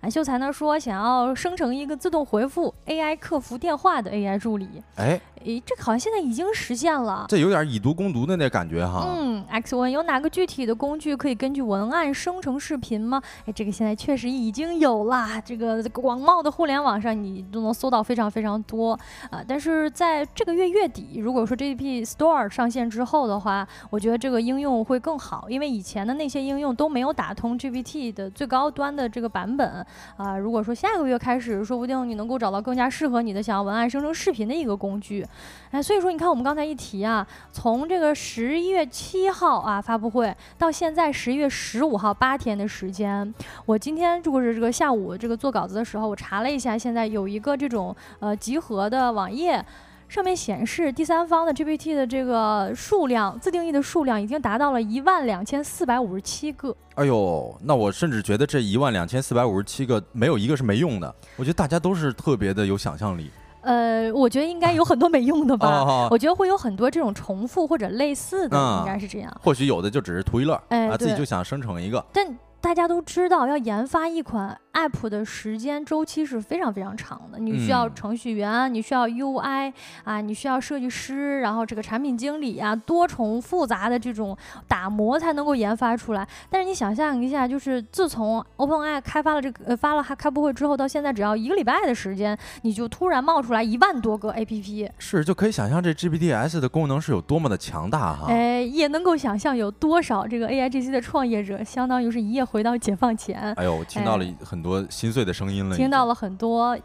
[0.01, 7.25] 啊，秀才呢说想要生成一个自动回复 AI 客服电话的 AI 助理，哎，诶，这个好像现在已经实现了。
[7.27, 9.05] 这有点以毒攻毒的那感觉哈。
[9.07, 13.21] 嗯，X One 有哪个具体的工具可以根据文案生成视频吗？
[13.45, 18.97] 哎，这个现在确实已经有啦，这个广袤的互联网上你都能搜到非常非常多
[19.29, 19.43] 啊。
[19.47, 30.37] 但是在这个月月底，如果说 GPT Store 上线之后的话，我觉得这个应用会更好，因为以前的那些应用都没有打通 GPT 的最高端的这个版本啊。
[30.37, 35.26] 如果说下个月开始，说不定你能够找到更加适合你的想要文案生成视频的一个工具。
[35.71, 43.33] 哎，所以说你看我们刚才一提啊，从这个十一月七号啊发布会到现在十一月十五号八天的时间，
[43.65, 49.63] 我今天就是这个下午这个做稿子的时候，我查了一下，现在有一个这种呃集合的网页。
[50.09, 56.73] 上面显示，第三方的 GPT 的这个数量，自定义的数量已经达到了一万两千四百五十七个。
[56.95, 61.13] 哎呦，那我甚至觉得这一万两千四百五十七个没有一个是没用的。
[61.35, 63.29] 我觉得大家都是特别的有想象力。
[63.67, 65.67] 呃，我觉得应该有很多没用的吧。
[65.83, 69.41] 哦我觉得会有很多这种重复或者类似的，嗯应该是这样。
[69.43, 72.03] 或许有的就只是图一乐，哎啊，自己就想生成一个。
[72.13, 72.25] 但
[72.59, 77.39] 大家都知道，要研发一款 App 的时间周期是非常非常长的。
[77.39, 79.71] 你需要嗯程序员，你需要 UI
[80.03, 86.27] 啊，你需要设计师，然后这个产品经理啊，多重复杂的这种打磨才能够研发出来。
[86.49, 94.89] 但是你想象一下，就是自从 OpenAI 开发了这个呃发了开开布会之后，到现在只要一个礼拜的时间，你就突然冒出来一万多个 APP。
[94.97, 98.25] 是，就可以想象这 GPTs 的功能是有多么的强大哈。
[98.27, 103.53] 哎，也能够想象有多少这个 AIGC 的创业者，相当于是一夜回到解放前。
[103.53, 105.71] 哎呦，我听到了很多心碎的声音了。
[105.71, 105.77] 了。
[105.77, 106.77] 听到了很多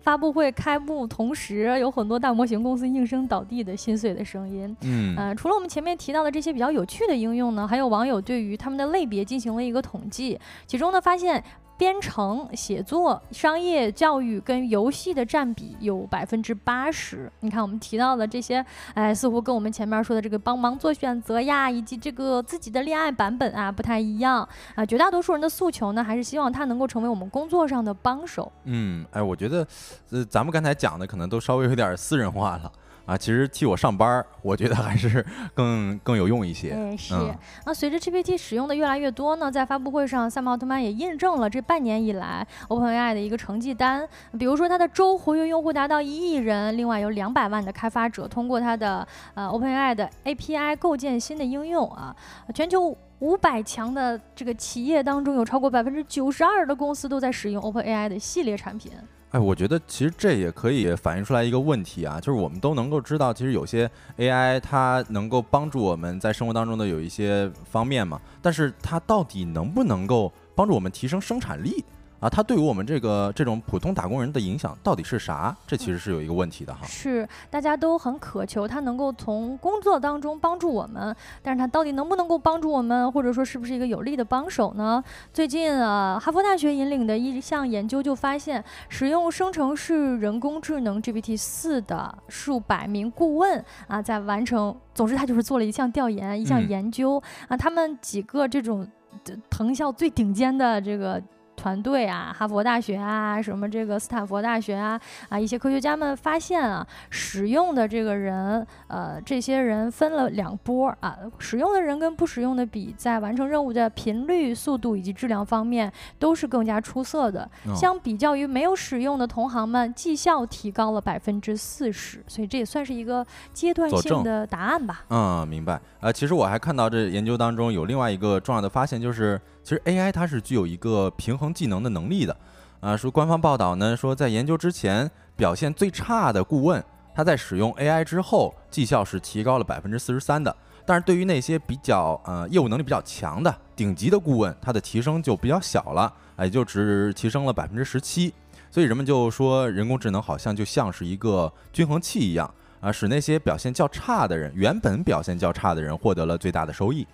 [0.00, 4.74] 发布会开幕同时，有很多大模型公司应声倒地的心碎的声音。
[4.82, 11.42] 嗯，呃，除了我们前面提到的这些比较有趣的应用呢，还有网友对于他们的类别进行了一个统计，其中呢发现。
[11.78, 17.30] 编程、写作、商业、教育跟游戏的占比有百分之八十。
[17.40, 18.64] 你看，我们提到的这些，
[18.94, 24.84] 哎，似乎跟我们前面说的这个帮忙做选择呀，以及这个自己的恋爱版本啊不太一样啊。
[24.84, 28.50] 绝大多数人的诉求呢，还是希望它能够成为我们工作上的帮手。
[28.64, 29.64] 嗯，哎，我觉得，
[30.10, 32.72] 呃，咱们刚才讲的可能都稍微有点私人化了
[33.08, 33.16] 啊。
[33.16, 36.70] 其实替我上班儿，我觉得还是更更有用一些。
[36.70, 37.14] 哎，是。
[37.14, 37.34] 嗯
[37.66, 44.06] 那随着 GPT 使用的越来越多呢，在发布会上，赛马奥特曼也印证了这半年以来 OpenAI 的一个成绩单。
[44.38, 52.14] 比如说，它的周活跃用户达到一亿人，另外有两百万的开发者通过它的呃 OpenAI 的 API 构建新的应用啊。
[52.54, 58.92] 全球五百强的这个企业当中，有超过百分之九十二的公司都在使用 OpenAI 的系列产品。
[59.30, 71.84] 哎，我觉得其实这也可以反映出来一个问题啊，就是我们都能够知道，其实有些 AI 它能够帮助我们在生活当中的有一些方面嘛，但是它到底能不能够帮助我们提升生产力
[72.20, 72.28] 啊？
[72.28, 75.56] 它对于我们这个这种普通打工人的影响到底是啥？
[75.66, 76.86] 这其实是有一个问题的哈。
[76.86, 85.02] 是，大家都很渴求它能够从工作当中帮助我们，但是它到底能不能够帮助我们，或者说是不是一个有力的帮手呢？
[85.32, 98.86] 最近啊，哈佛大学引领的一项研究就发现，使用生成式人工智能 GPT 四的数百名顾问啊，在完成，总之他就是做了一项调研，一项嗯研究、啊，他们几个这种
[99.26, 101.22] 呃藤校最顶尖的这个。
[101.58, 117.50] 团队啊，哈佛大学啊，什么这个斯坦福大学啊，啊，一些科学家们发现啊，使用的这个人，呃，这些人分了两波啊，使用的人跟不使用的比，在完成任务的频率、速度以及质量方面都是更加出色的。
[117.74, 125.04] 相比较于没有使用的同行们，绩效提高了百分之四十，所以这也算是一个阶段性的答案吧。
[125.10, 125.80] 嗯，明白。
[126.00, 132.34] 呃，其实我还看到这研究当中有另外一个重要的发现，就是其实 AI 它是具有一个平衡技能的能力的。
[132.80, 136.82] 啊，说官方报道呢，说在研究之前表现最差的顾问，
[137.14, 140.56] 他在使用 AI 之后，绩效是提高了百分之四十三的。
[140.86, 148.32] 但是对于那些比较呃业务能力比较强的顶级的顾问，他的提升就比较小了，也就只提升了百分之十七。
[148.70, 152.50] 所以人们就说，人工智能好像就像是一个均衡器一样。
[152.80, 157.06] 啊，使那些表现较差的人，原本表现较差的人获得了最大的收益。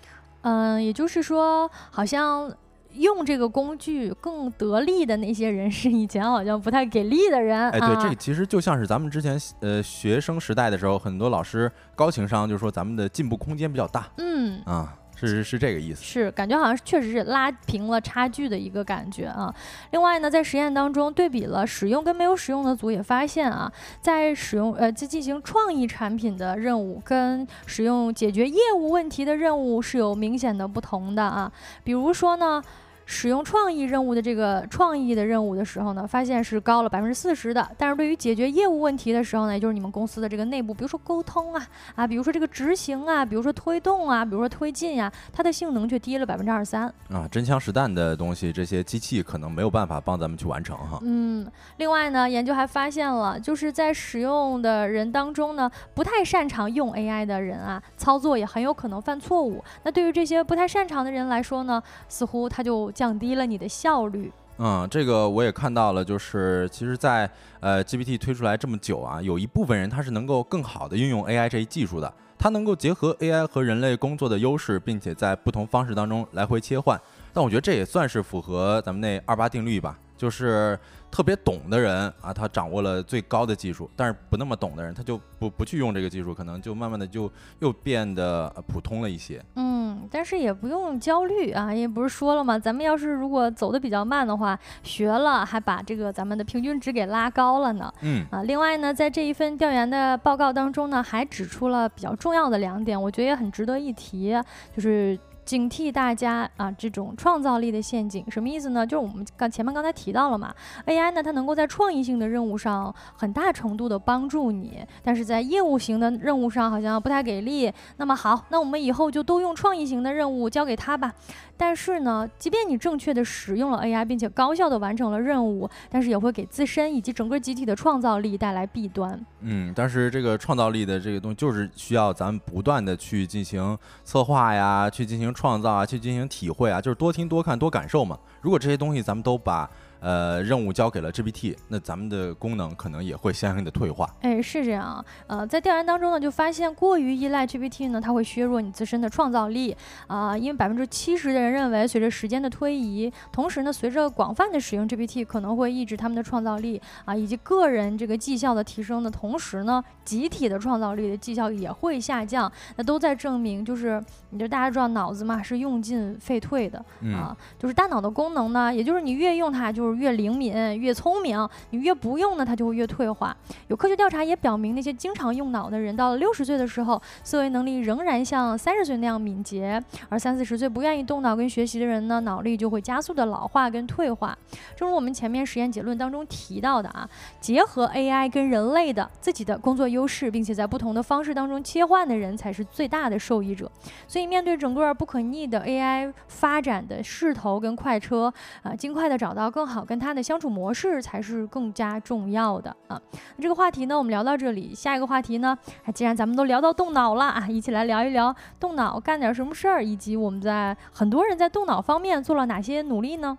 [0.45, 2.51] 嗯，也就是说，好像
[2.92, 7.70] 用这个工具更得力的那些人，是以前好像不太给力的人。
[7.70, 14.07] 哎，对，这其实就像是咱们之前呃学生时代的时候，很多老师高情商，就是说咱们的进步空间比较大。
[14.18, 14.95] 嗯啊。
[15.17, 19.55] 是是是这个意思，是感觉好像确实是拉平了差距的一个感觉啊。
[19.93, 31.51] 另外呢，在实验当中对比了使用跟没有使用的组，也发现啊，在使用呃在进行创意产品的任务跟使用解决业务问题的任务是有明显的不同的啊。
[31.83, 32.62] 比如说呢。
[33.07, 37.69] 使用创意任务的这个创意的任务的时候呢，发现是高了百分之四十的。
[37.77, 50.99] 但是对于解决业务问题的时候呢，也就是你们公司的这个内部，比如说沟通啊啊，比如说这个执行啊，比如说推动啊，比如说推进呀，它的性能却低了百分之二十三啊，真枪实弹的东西，这些机器可能没有办法帮咱们去完成哈。
[51.03, 51.47] 嗯，
[51.77, 59.63] 另外呢，研究还发现了，就是在使用的人当中呢，不太擅长用 AI 的人啊，操作也很有可能犯错误。
[59.83, 62.93] 那对于这些不太擅长的人来说呢，似乎他就。
[62.95, 64.32] 降低了你的效率。
[64.59, 67.28] 嗯，这个我也看到了，就是其实，在
[67.59, 77.01] 呃 GPT 推出来这么久啊，有一部分人他是能够更好的运用 AI 这一技术的，他能够结合 AI 和人类工作的优势，并且在不同方式当中来回切换。
[77.32, 80.79] 但我觉得这也算是符合咱们那二八定律吧，就是。
[81.15, 89.41] 特别懂的人啊，他掌握了最高的技术，但是不那么懂的人，他就不不去用这个技术，可能就慢慢的就又变得普通了一些。
[89.55, 92.59] 嗯，但是也不用焦虑啊，因为不是说了吗？
[92.59, 97.95] 咱们要是如果走的比较慢的话，学了还把这个咱们的平均值给拉高了呢。
[98.01, 104.37] 嗯啊，另外呢，在这一份调研的报告当中呢，还指出了比较重要的两点，我觉得也很值得一提，
[104.75, 105.17] 就是。
[105.45, 108.86] 警惕大家啊，这种创造力的陷阱什么意思呢？
[108.86, 110.55] 就是我们刚前面刚才提到了嘛
[110.86, 117.72] ，AI 呢，它能够在创意性的任务上很大程度的帮助你，但是在业务型的任务上好像不太给力。
[117.99, 121.12] 那么好，那我们以后就都用创意型的任务交给他吧。
[121.57, 129.19] 但是呢，即便你正确的使用了 AI，并且高效的完成了任务，但是也会给自身以及整个集体的创造力带来弊端。
[129.41, 138.19] 嗯，但是这个创造力的这个东西，就是需要咱们不断的去进行策划呀，去进行创造啊，去进行体会啊，就是多听多看多感受嘛。
[138.41, 139.69] 如果这些东西咱们都把。
[140.01, 144.09] 呃，任务交给了 GPT，那咱们的功能可能也会相应的退化。
[144.20, 145.03] 哎，是这样。
[145.26, 149.74] 呃，在调研当中呢，就发现过于依赖 GPT 呢，它会削弱你自身的创造力
[150.07, 150.36] 啊。
[150.36, 162.51] 因为百分之七十的人认为，随着时间的推移，同时呢，随着广泛的使用 GPT，可能会抑制他们的创造力啊，以及个人这个绩效的提升的同时呢，集体的创造力的绩效也会下降。
[162.76, 166.78] 那都在证明，就是你就大家知道，脑子嘛是用进废退的
[167.14, 169.93] 啊，就是大脑的功能呢，也就是你越用它，就是。
[169.95, 173.36] 越灵敏越聪明，你越不用呢，它就会越退化。
[173.68, 184.36] 有科学调查也表明，那些经常用脑的人，到了六十岁的时候，思维能力仍然像三十岁那样敏捷；而三四十岁不愿意动脑跟学习的人呢，脑力就会加速的老化跟退化。
[184.76, 187.09] 正如我们前面实验结论当中提到的啊，
[187.40, 193.70] 结合 AI 跟人类的自己的工作优势，并且在不同的方式当中切换的人，才是最大的受益者。
[194.07, 198.32] 所以，面对整个不可逆的 AI 发展的势头跟快车
[198.62, 199.85] 啊，尽快的找到更好好。
[199.85, 203.01] 跟他的相处模式才是更加重要的啊！
[203.37, 205.57] 那这个话题呢，我们聊到这里，下一个话题呢，
[205.95, 213.37] 既然咱们都聊到动脑了啊，一起来聊一聊动脑干点什么事儿，以及我们在很多人在动脑方面做了哪些努力呢？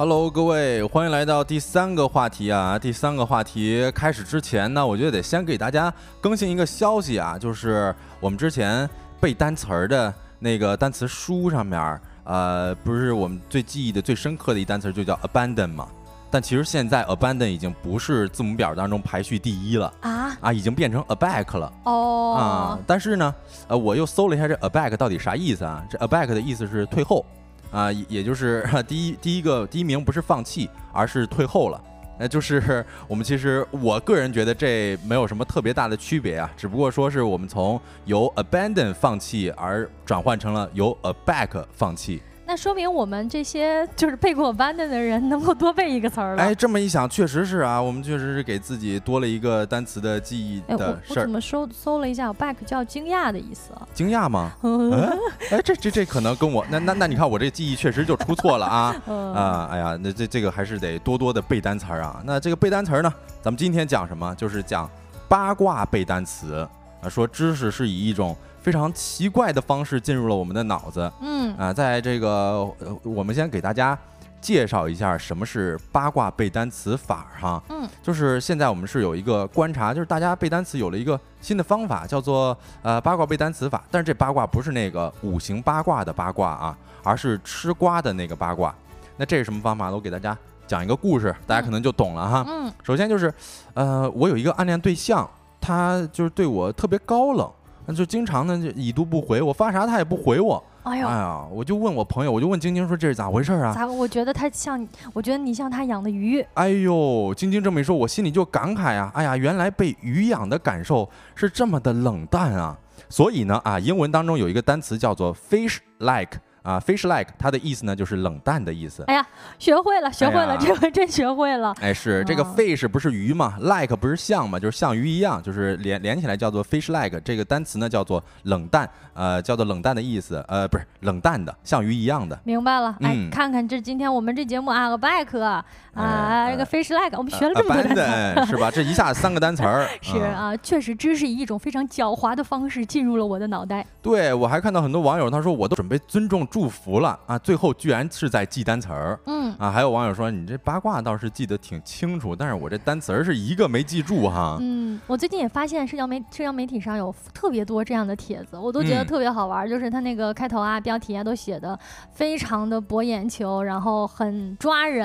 [0.00, 2.78] Hello，各位，欢迎来到第三个话题啊！
[2.78, 5.92] 第三个话题开始之前呢，我觉得得先给大家
[6.22, 8.88] 更新一个消息啊，就是我们之前
[9.20, 15.86] 背单词儿的那个单词书上面，呃，不是我们最记忆的最深刻的一单词就叫 abandon 嘛？
[16.30, 22.78] 但其实现在 abandon 已经不是字母表当中排序第一了啊啊，已经变成 aback 了哦啊。
[22.86, 23.34] 但是呢，
[23.68, 25.84] 呃，我又搜了一下这 aback 到底啥意思啊？
[25.90, 27.22] 这 aback 的意思是退后。
[27.70, 31.80] 啊，也就是 第一第一个第一名不是放弃，而是退后了。
[32.18, 42.22] 那就是我们其实我个人觉得这没有什么特别大的区别啊，只不过说是我们从由 abandon 放弃而转换成了由 aback 放弃。
[42.50, 46.42] 那说明我们这些就是背过班的的人，能够多背一个词儿了。
[46.42, 51.14] 哎，这么一想，确实是啊，我们确实是给自己多了一个单词的记忆的事儿。
[51.14, 53.70] 我怎么搜搜了一下，back 叫惊讶的意思。
[53.94, 54.50] 惊讶吗？
[54.64, 54.90] 嗯，
[55.52, 59.68] 哎，这这这可能跟我那那那你看我这记忆确实就出错了啊 啊！
[59.70, 62.20] 哎呀，那这这个还是得多多的背单词儿啊。
[62.24, 64.34] 那这个背单词儿呢，咱们今天讲什么？
[64.34, 64.90] 就是讲
[65.28, 66.68] 八卦背单词
[67.00, 68.36] 啊，说知识是以一种。
[68.60, 71.10] 非常奇怪的方式进入了我们的脑子。
[71.20, 73.98] 嗯啊，在这个呃，我们先给大家
[74.40, 77.62] 介绍一下什么是八卦背单词法哈。
[77.68, 83.82] 嗯，就是现在我们是有一个观察，就是大家背单词有了一个新的方法，叫做呃八卦背单词法。
[83.90, 88.74] 但是这八卦不是那个五行八卦的八卦啊，而是吃瓜的那个八卦。
[89.16, 89.94] 那这是什么方法呢？
[89.94, 90.36] 我给大家
[90.66, 92.44] 讲一个故事，大家可能就懂了哈。
[92.48, 93.32] 嗯，首先就是，
[93.74, 95.28] 呃，我有一个暗恋对象，
[95.60, 97.50] 他就是对我特别高冷。
[97.90, 100.62] 那就经常呢，就已读不回，我发啥他也不回我。
[100.84, 103.74] 哎呦，哎呀，我就问我朋友，我就问晶晶说这是咋回事啊？
[103.74, 103.86] 咋？
[103.86, 106.40] 我觉得他像，我觉得你像他养的鱼。
[106.54, 112.78] 哎呦，晶晶这么一说，我心里就感慨啊，哎呀，原来被鱼养的感受是这么的冷淡啊。
[113.08, 116.38] 所以呢，啊，英文当中有一个单词叫做 fish like。
[116.62, 119.02] 啊，fish like，它的意思呢就是冷淡的意思。
[119.04, 119.26] 哎呀，
[119.58, 121.74] 学会了，学会了，这回真学会了。
[121.80, 124.58] 哎，是这个 fish 不是鱼吗？like 不是像吗？
[124.58, 127.18] 就是像鱼一样，就是连连起来叫做 fish like。
[127.20, 128.88] 这个单词呢叫做冷淡，
[129.20, 130.44] 呃，叫做冷淡的意思。
[130.48, 132.38] 呃，不是冷淡的，像鱼一样的。
[132.42, 132.96] 明白了。
[133.00, 138.70] 哎，看看这今天我们这节目啊，back 啊，这个 fish like，我们学了这么多单词，是吧？
[138.70, 139.86] 这一下三个单词儿。
[140.02, 143.86] 是啊，确实，知识以一种非常狡猾的方式进入了我的脑袋。
[144.02, 146.40] 对，我还看到很多网友他说，我都准备尊重。
[146.50, 147.38] 祝福了啊！
[147.38, 154.56] 最后居然是在记单词儿，嗯啊，还有网友说你这八卦倒是记得挺清楚，但是我这单词儿是一个没记住哈。
[154.60, 161.76] 嗯，我最近也发现社交媒社交媒体上有特别多这样的帖子，我都觉得特别好玩，就是他那个开头啊、标题啊都写的
[162.12, 165.04] 非常的博眼球，然后很抓人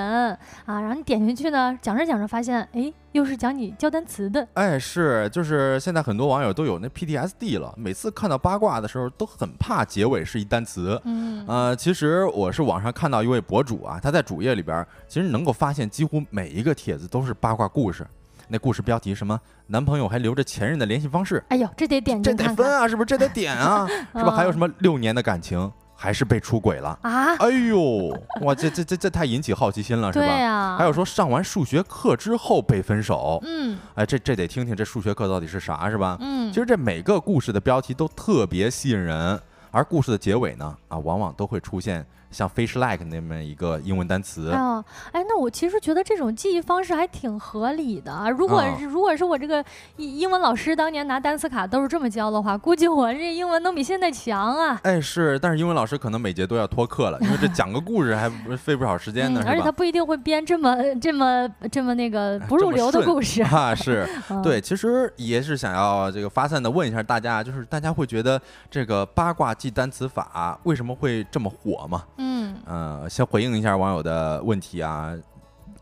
[0.66, 2.94] 啊，然后你点进去呢，讲着讲着发现，哎。
[3.16, 11.02] 又是讲你教单词的，哎，是，就是现在很多网友都有那 PTSD 了，每次看到八卦的时候都很怕结尾是一单词。
[11.06, 18.06] 嗯，呃，其实我是网上看到一位博主啊，他在主页里边其实能够发现几乎每一个帖子都是八卦故事，
[18.48, 23.06] 那故事标题什么男朋友还留着前任的联系方式，哎呦，这得点，这得分啊，是不是？
[23.06, 24.32] 这得点啊， 是吧？
[24.32, 25.72] 还有什么六年的感情？
[25.98, 27.36] 还是被出轨了啊！
[27.38, 28.10] 哎呦，
[28.42, 30.76] 哇，这这这这太引起好奇心了，是吧？
[30.78, 36.18] 还有说上完数学课之后被分手，嗯，哎，这这得听听这数学课到底是啥，是吧？
[36.20, 39.40] 嗯，其实这每个故事的标题都特别吸引人，
[39.72, 42.06] 而故事的结尾呢，啊，往往都会出现。
[42.36, 44.84] 像 fish like 那么一个英文单词啊，
[45.14, 48.30] 哎，那我其实觉得这种记忆方式还挺合理的。
[48.38, 49.64] 如果如果是我这个
[49.96, 54.78] 英英文老师当年拿单词卡都是这么教的话，估计我这英文能比现在强啊。
[54.84, 63.74] 哎，是，但是英文老师可能每节都要脱课了，因为这讲个故事还费不少时间呢，而且他不一定会编这么这么这么那个不入流的故事 啊。
[63.74, 64.06] 是
[64.44, 72.04] 对，其实也是想要这个发散的问一下大家，就是大家会觉得这个八卦记单词法为什么会这么火吗？
[72.26, 75.16] 嗯，呃，先回应一下网友的问题啊，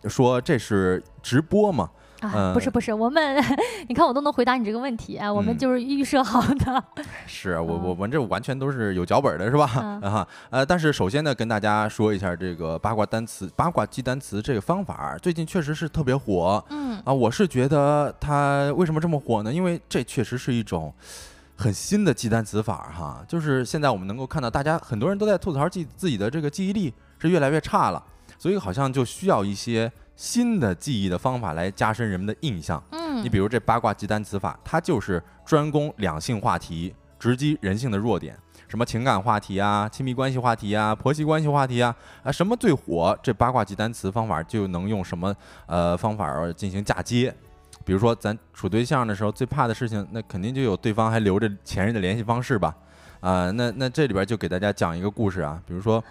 [0.10, 1.89] 说这是直播吗？
[2.20, 3.41] 啊，不是不是，我们
[3.88, 6.84] 你看我都能回答你这个问题啊，我们就是预设好的。
[7.26, 9.66] 是我我们这完全都是有脚本的，是吧？
[10.04, 16.64] 啊呃，但是首先呢，跟大家说一下这个八卦单词、八卦记单词这个方法，最近确实是特别火。
[16.70, 19.54] 嗯啊，我是觉得它为什么这么火呢？
[19.54, 20.94] 因为这确实是一种。
[21.56, 28.04] 很新的记单词法哈，就是现在我们能够看到，大家很多人都在吐槽记自己的这个记忆力是越来越差了，
[28.38, 32.84] 所以好像就需要一些新的记忆的方法来加深人们的印象。
[32.91, 38.38] 嗯，你比如这八卦记单词法，它就是专攻两性话题，直击人性的弱点，
[38.68, 45.34] 什么情感话题啊、亲密关系话题啊、婆媳关系话题啊，啊什么最火，这八卦记单词方法就能用什么
[45.68, 47.34] 呃方法进行嫁接。
[47.86, 52.75] 比如说，咱处对象的时候，最怕的事情，那肯定就有对方还留着前任的联系方式吧？
[53.19, 55.61] 啊，那那这里边就给大家讲一个故事啊。
[55.65, 56.03] 比如说，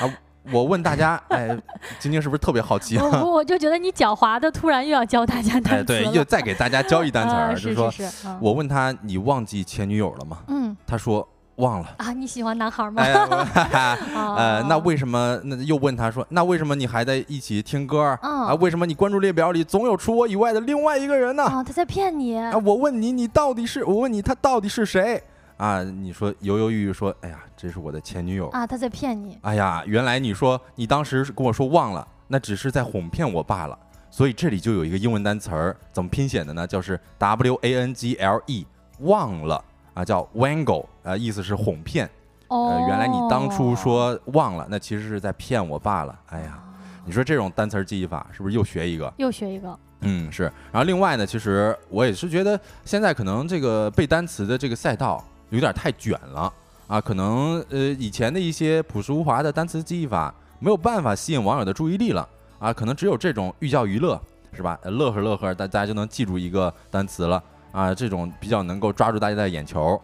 [0.00, 0.10] 啊，
[0.50, 1.56] 我问大家， 哎，
[1.98, 3.04] 晶晶是不是特别好奇啊？
[3.22, 10.38] 我我就觉得你狡猾的，突然又要教大家单哎，对，又再给大家教一单词儿，啊就是说，是是，嗯我问他你忘记前女友了吗？
[10.48, 11.26] 嗯他说
[11.58, 11.94] 忘了。
[11.98, 13.02] 啊，你喜欢男孩吗？
[13.02, 13.12] 哎，
[14.14, 15.38] 呃，那哦为什么？
[15.44, 18.54] 那又问他说，那为什么你还在一起听歌啊？
[18.56, 21.44] 为什么你关注列表里总有除我以外的另外一个人呢？
[21.44, 23.84] 哦，他在骗你啊，我问你，你到底是？
[23.84, 25.22] 我问你，他到底是谁？
[25.56, 28.48] 啊，你说犹犹豫豫说，哎呀，这是我的前女友。
[28.50, 29.36] 啊，他在骗你。
[29.42, 33.76] 哎呀，原来你说你当时跟我说忘了，那只是在哄骗我罢了。
[34.10, 36.66] 所以这里就有一个英文单词儿，怎么拼写的呢？
[36.66, 38.66] 就是 W A N G L E，
[39.00, 39.62] 忘了
[39.94, 42.06] 啊，叫 wangle，呃，意思是哄骗。
[42.48, 46.18] 哦呃，，原来你当初说忘了，那其实是在骗我罢了。
[46.26, 46.62] 哎呀，
[47.06, 49.12] 你说这种单词儿记忆法是不是又学一个？
[49.16, 49.78] 又学一个。
[50.00, 50.44] 嗯，是。
[50.70, 56.52] 然后另外呢，其实我也是觉得现在可能这个背单词的这个赛道有点太卷了
[56.86, 62.28] 啊，可能呃以前的一些朴实无华的单词记忆法没有办法吸引网友的注意力了
[62.58, 64.20] 啊，可能只有这种寓教于乐
[64.52, 64.78] 是吧？
[64.82, 67.42] 呃乐呵乐呵，大大家就能记住一个单词了
[67.72, 70.00] 啊，这种比较能够抓住大家的眼球。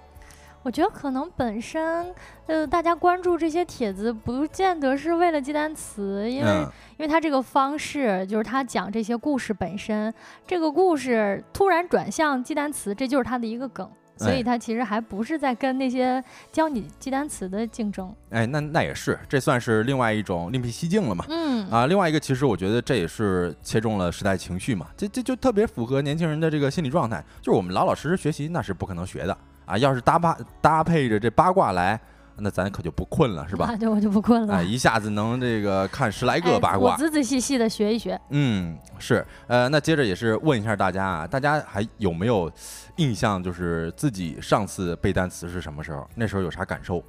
[0.64, 2.06] 我觉得可能本身，
[2.46, 6.62] 呃，大家关注这些帖子，不见得是为了记单词，因为、嗯，
[6.96, 10.12] 因为他这个方式，就是他讲这些故事本身，
[10.46, 13.86] 这个故事突然转向记单词，这就是他的一个梗，
[14.16, 18.10] 所以哎他其实还不是在跟那些教你记单词的竞争。
[18.30, 21.26] 哎，那那也是，这算是另外一种另辟蹊径了嘛。
[21.28, 29.36] 嗯啊，另外一个，其实我觉得这也是切中了时代情绪嘛，这这就特别符合年轻人的这个心理状态，就是我们老老实实学习那是不可能学的
[29.66, 31.98] 啊，要是搭八搭配着这八卦来，
[32.36, 33.66] 那咱可就不困了，是吧？
[33.72, 34.54] 那就我就不困了。
[34.54, 38.20] 哎，一下子能这个看十来哎个八卦我，仔仔细细的学一学。
[38.30, 42.50] 嗯，是，呃，那接着也是问一下大家啊，大家还有没有
[42.96, 46.08] 印象，就是自己上次背单词是什么时候？
[46.14, 47.02] 那时候有啥感受？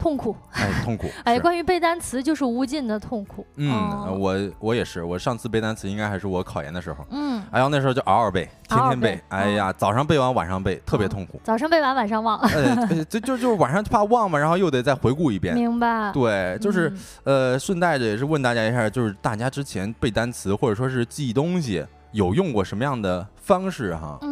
[0.00, 1.06] 痛苦，哎，痛苦。
[1.24, 3.46] 哎，关于背单词就是无尽的痛苦。
[3.56, 7.04] 嗯，我我也是，我上次背单词应该还是我考研的时候。
[7.10, 11.40] 嗯，哎呦，那时候就嗷嗷背，天嗷嗷天背背，哎呀，早上背完晚上背，特别嗯痛苦。
[11.44, 15.54] 早上背完晚上忘，呃， 呃这就就是晚上怕忘嘛，然后又得再回顾一遍。
[15.54, 16.10] 明白？
[16.12, 16.88] 对，就是
[17.24, 24.16] 嗯呃，顺带着也是问大家一下，就是大家之前背单词或者说是记东西，有用过什么样的方式哈？
[24.22, 24.29] 嗯，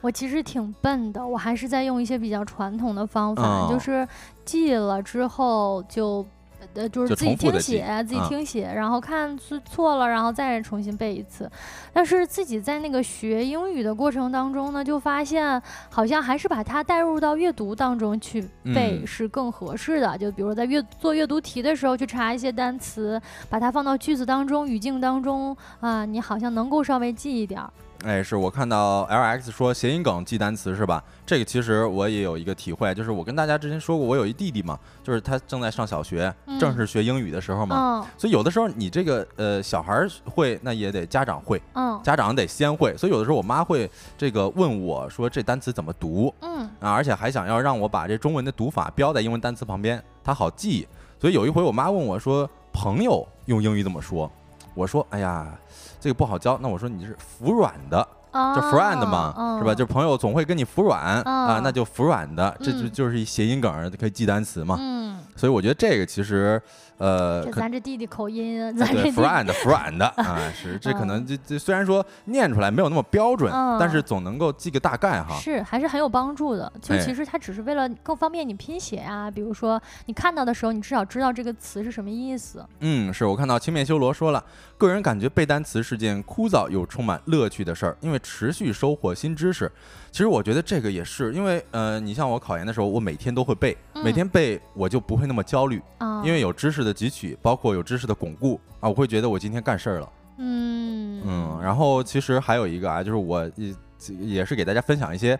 [0.00, 4.06] 我其实挺笨的，我还是在用一些比较传统的方法，哦就是
[4.44, 6.24] 记了之后就。
[6.72, 11.48] 呃，就是自己听写，自己嗯听写，然后看是错了，然后再重新背一次。
[11.92, 15.60] 但是自己在那个学英语的过程当中呢，就发现
[15.90, 18.40] 好像还是把它带入到阅读当中去
[18.74, 20.16] 背嗯是更合适的。
[20.16, 23.20] 就比如在阅做阅读题的时候去查一些单词，
[23.50, 27.70] 把它放到句子当中、语境当中啊，你好像能够稍微记一点儿。
[28.04, 31.02] 哎，是我看到 L X 说谐音梗记单词是吧？
[31.24, 38.02] 这个其实我也有一个体会，就是我跟大家之前说过，我有一弟弟嘛，就是他正在上小学，正嗯是学英语的时候嘛。
[38.02, 42.94] 嗯所以有的时候你这个呃小孩儿会，那也得家长会，嗯家长得先会。
[42.98, 50.86] 所以有的时候我妈会这个问我说这单词怎么读嗯啊，而且还想要让我把这中文的读法标在英文单词旁边，他好记。
[51.18, 54.30] 所以有一回我妈问我说朋友用英语怎么说，
[54.74, 55.58] 我说哎呀
[56.04, 58.06] 这个不好教，那我说你是服软的。
[58.30, 59.72] 啊，就 friend 嘛，是吧？
[59.72, 64.76] 嗯就朋友总会跟你服软啊嗯，那就服软的，这就嗯就是一谐音梗儿，可以记单词嘛。
[64.78, 66.60] 嗯，所以我觉得这个其实，
[66.98, 75.34] 呃，这咱这弟弟口音，啊咱这 friend friend 啊，是这可能嗯这这虽然说念出来没有那么标准，嗯但是总能够记个大概哈。
[75.40, 76.72] 是还是很有帮助的。
[76.80, 82.64] 就哎其实它只是为了更方便你拼写啊，比如说你看到的时候，你至少知道这个词是什么意思。
[82.80, 84.42] 嗯，是我看到青面修罗说了，
[84.78, 89.70] 个人感觉背单词是件枯燥又充满乐趣的事儿，因为持续收获新知识。
[90.12, 100.12] 其实我觉得这个也是，因为呃，你像我考研的时候，我每天都会背，每嗯天背我就不会那么焦虑，啊，因为有知识的汲取，包括有知识的巩固啊，我会觉得我今天干事儿了。
[100.36, 103.74] 嗯嗯，然后其实还有一个啊，就是我也
[104.20, 105.38] 也是给大家分享一些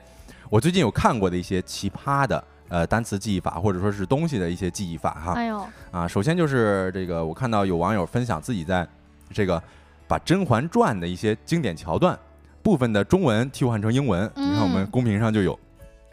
[0.49, 5.33] 我最近有看过的一些奇葩的呃单词记忆法，或者说是东西的一些记忆法哈。
[5.35, 8.89] 哎呦，啊，首先就是这个，我看到有网友分享自己在
[9.31, 9.63] 这个
[10.07, 12.19] 把《甄嬛传》的一些经典桥段
[12.63, 15.59] 部分的中文替换成英文，你看我们嗯公屏上就有。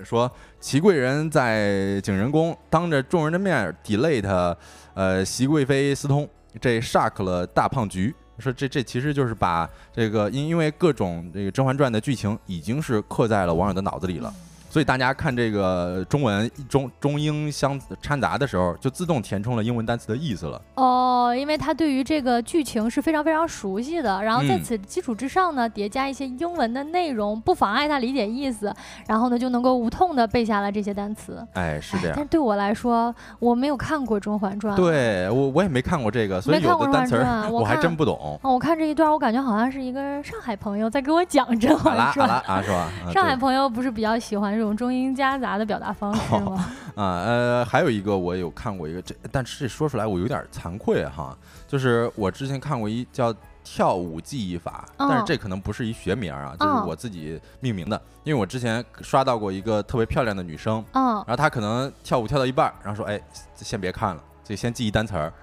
[0.03, 4.55] 说祺贵人在景仁宫当着众人的面儿 delete
[4.93, 6.27] 呃熹贵妃私通，
[6.59, 8.13] 这 shock 了大胖菊。
[8.39, 14.33] 说这这其实就是把这个因因为各种这个《甄嬛传》的剧情已经是刻在了网友的脑子里了，
[14.71, 20.61] 所以大家看这个中文中中英相掺杂的时候，就自动填充了英文单词的意思了。
[20.75, 28.73] 哦，因为他对于这个剧情是非常非常熟悉的，然后在此基础之上呢，叠加一些英文的内容，不妨碍他理解意思，
[29.07, 31.45] 然后呢就能够无痛的背下来这些单词。
[31.51, 32.13] 哎，是这样。
[32.15, 37.17] 但对我来说，我没有看过《甄嬛传》，对我我也没看过这个，所以有的单词
[37.51, 38.39] 我还真不懂。
[38.41, 42.89] 哦，我看这一段，我感觉好像是一个上海朋友在给我讲《甄嬛传》啊，是吧？
[43.11, 46.71] 上海朋友不是比较喜欢这种中英夹杂的表达方式吗？
[46.93, 51.35] 啊，呃，还有一个我有看过一个这，但是这说出来我有点惭愧哈，
[51.67, 53.33] 就是我之前看过一叫
[53.63, 63.19] 跳舞记忆法，但是这可能不是一学名啊，就是我自己命名的，因为我之前刷到过一个特别漂亮的女生，嗯，然后她可能跳舞跳到一半，然后说，哎，
[63.55, 65.33] 先别看了，就先记一单词儿。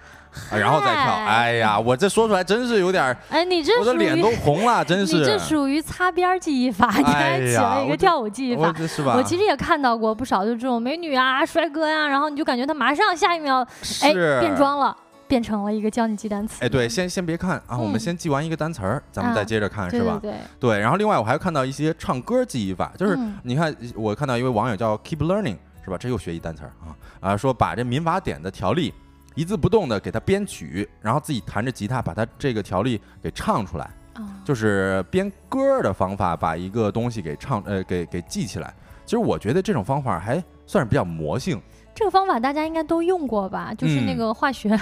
[0.51, 5.16] 然后再跳，哎呀，我这说出来真是有点哎，你这我的脸都红了，真是。
[5.16, 9.14] 你这属于擦边记忆法， 你还起了一个跳舞记忆法，是吧？
[9.16, 13.66] 我其实也看到过不少，就这种美女啊、帅哥呀，然后你就感觉他马上下一秒，
[14.03, 16.64] 哎，变装了，变成了一个教你记单词。
[16.64, 20.18] 哎，对，先先别看啊，我们先记完一个单词儿，咱们再接着看，是吧？
[20.22, 20.78] 对对。
[20.78, 25.97] 然后另外我还看到一些唱歌记忆法，就是你看，我看到一位网友叫 Keep Learning，是吧？
[25.99, 28.95] 这又学一单词儿啊啊，说把这民法典的条例。
[29.39, 33.89] 一字不动的给他编曲，然后自己弹着吉他把他这个条例给唱出来，
[34.45, 38.74] 就是编歌的方法，把一个东西给唱呃给给记起来。
[39.07, 41.62] 其实我觉得这种方法还算是比较魔性。
[41.95, 43.72] 这个方法大家应该都用过吧？
[43.78, 44.76] 就是那个化学。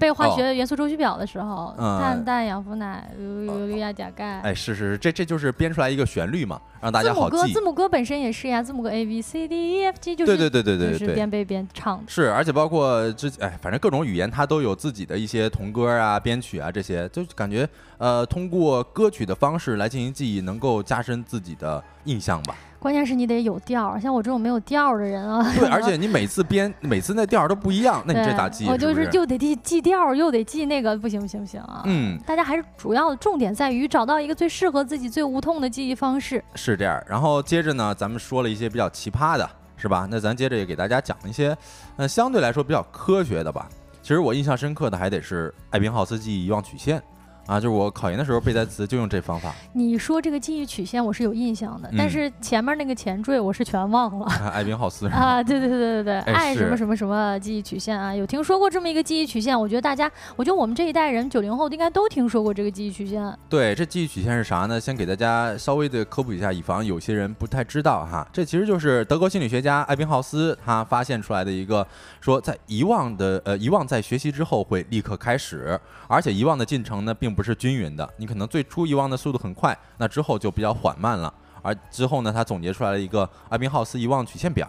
[0.00, 4.40] 背化学元素周期表的时候，碳、氮、氧、氟、氖、氯、氯、氩、钾、钙。
[4.40, 7.36] 哎，是是是，这这就是编出来一个旋律嘛，让大家好记。
[7.36, 12.02] 字母歌，字母歌本身也是呀，字母歌 A B C D E F G 就是对对对对对，就是边背边唱。
[12.08, 17.68] 是，而且包括之哎，反正各种语言它都有自己的一些童歌啊、编曲啊这些，就感觉
[17.98, 22.56] 呃，通过歌曲的方式来进行记忆，能够加深自己的印象吧。
[22.78, 25.42] 关键是你得有调儿，像我这种没有调儿的人啊。
[25.58, 28.66] 对， 而且你每次编，每次那调儿都不一样，那你这咋记？
[28.68, 31.82] 我就是又得记记调儿，又得记那个，不行不行不行啊！
[31.86, 36.42] 嗯，大家还是主要的重点在于找到一个最适合自己、最无痛的记忆方式。
[36.54, 40.06] 是这样，然后接着呢，咱们说了一些比较奇葩的，是吧？
[40.10, 41.56] 那咱接着也给大家讲一些，
[41.96, 43.68] 呃，相对来说比较科学的吧。
[44.02, 47.02] 其实我印象深刻的还得是艾宾浩斯记忆遗忘曲线。
[47.46, 49.54] 啊，就是我考研的时候背单词就用这方法。
[49.72, 54.26] 你说这个记忆曲线我是有印象的，但是前面那个前缀我是全忘了。
[54.52, 59.58] 艾宾浩斯啊，对对对对对对，爱什么什么什么记忆曲线啊，有听说过这么一个记忆曲线？
[59.58, 63.38] 我觉得大家，我觉得我们这一代人九零后应该都听说过这个记忆曲线。
[63.48, 64.80] 对，这记忆曲线是啥呢？
[64.80, 68.26] 先给大家稍微的科普一下，以防有些人不太知道哈。
[68.32, 71.86] 这其实就是德国心理学家艾宾浩斯他发现出来的一个，
[72.20, 75.78] 说在遗忘的呃遗忘在学习之后会立刻开始，
[76.08, 78.08] 而且遗忘的进程呢并不是均匀的。
[78.16, 81.32] 你可能最初遗忘的速度很快，那之后就比较缓慢了。
[81.62, 84.66] 而之后呢，他总结出来了一个艾宾浩斯遗忘曲线表，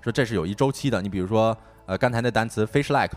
[0.00, 1.02] 说这是有一周期的。
[1.02, 3.16] 你比如说，呃，刚才那单词 fish like，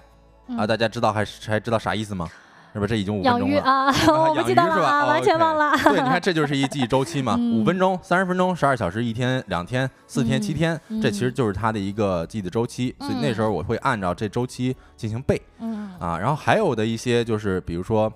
[0.58, 2.28] 啊，大家知道还是还知道啥意思吗？
[2.74, 3.62] 是不是这已经五分钟了？
[3.64, 5.74] 啊，我不记得了，完全忘了。
[5.84, 12.96] 对，你看这就是一记忆周期嘛，五分钟、三十分钟、十二小时、一天、两天、四天、七天，这其实就是它的一个记忆的周期。
[13.00, 15.42] 所以那时候我会按照这周期进行背。
[15.60, 18.10] 嗯啊，然后还有的一些就是，比如说。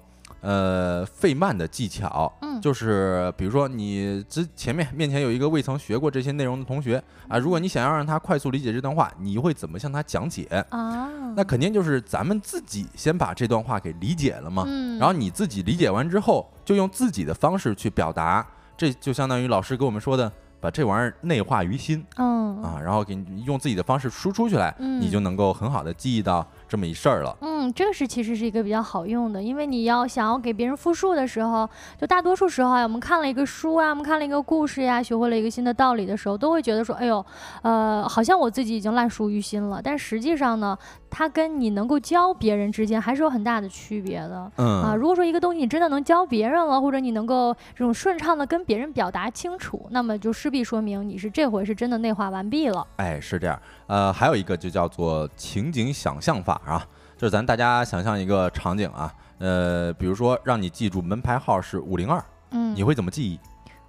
[0.45, 10.45] 呃，费曼的技巧，嗯，就是比如说你之前面面前有一个未曾学过这些内容的同学啊，如果你想要让他快速理解这段话，你会怎么向他讲解？
[10.69, 11.09] 啊？
[11.35, 18.45] 那肯定就是咱们自己先把这段话给理解了嘛，嗯，然后你自己理解完之后，就用自己的方式去表达，
[18.77, 20.31] 这就相当于老师给我们说的。
[20.61, 22.63] 把这玩意儿内化于心，嗯。
[22.63, 27.35] 啊，然后给你用自己的方式输出出来，你就能够很好的记忆到这么一事儿了。
[27.41, 37.25] 嗯，这个是其实是一个比较好用的，因为你要想要给别人复述的时候，就大多数时候啊，我们看了一个书啊，我们看了一个故事呀，学会了一个新的道理的时候，都会觉得说，哎呦，
[37.61, 39.79] 呃，好像我自己已经烂熟于心了。
[39.81, 40.77] 但实际上呢，
[41.09, 44.51] 它跟你能够教别人之间还是有很大的区别的。
[44.57, 50.65] 嗯啊，如果说一个东西你真的能教别人了，或者你能够这种顺畅的跟别人表达清楚，那么就势必。
[50.65, 52.87] 说明你是这回是真的内化完毕了。
[52.95, 53.61] 哎，是这样。
[53.87, 56.85] 呃，还有一个就叫做情景想象法啊，
[57.17, 63.39] 就是咱大家想象一个场景啊，呃，比如说让你记住门牌号是五零二，嗯，你会怎么记忆？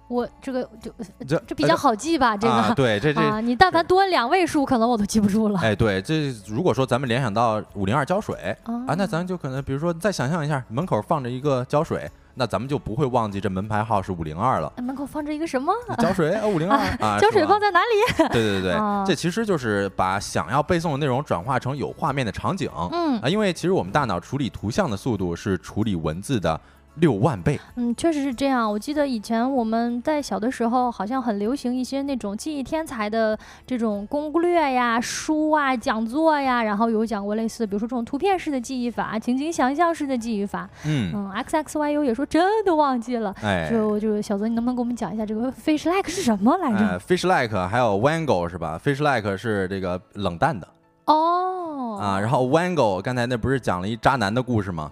[0.07, 0.89] 我这个就
[1.27, 5.59] 这这比较好记吧，这个对，这这你但凡多两位数，可能我都记不住了。
[5.59, 12.09] 哎，对，这如果说咱们联想到五零二胶水啊，那咱就可能比如说再想象一下，门口放着一个胶水。
[12.39, 14.71] 那咱们就不会忘记这门牌号是五零二了。
[14.77, 15.73] 门口放着一个什么？
[15.97, 17.17] 胶水啊，五零二啊。
[17.19, 18.27] 胶水放在哪里？
[18.31, 22.69] 对对对对，这其实就是把想要背诵的内容转化成有画面的场景。
[22.91, 26.59] 嗯啊，因为其实我们大脑处理图像的速度是处理文字的
[26.99, 27.59] 六万倍。
[27.75, 28.69] 嗯，确实是这样。
[28.71, 40.69] 我记得以前我们在小的时候，好像很流行一些那种记忆天才的这种攻略呀、书啊、讲座呀，然后有讲过类似，比如说这种图片式的记忆法、情景想象式的记忆法。
[40.85, 43.33] 嗯嗯，X X Y U 也说真的忘记了。
[43.41, 46.77] 哎，就就小泽，你能不能给我们讲一下这个 fish like 是什么来着？
[46.77, 50.67] 呃，fish like 还有 wango 是吧？fish like 是这个冷淡的
[51.05, 54.91] 哦，啊，然后 wango 刚才那不是讲了一渣男的故事吗？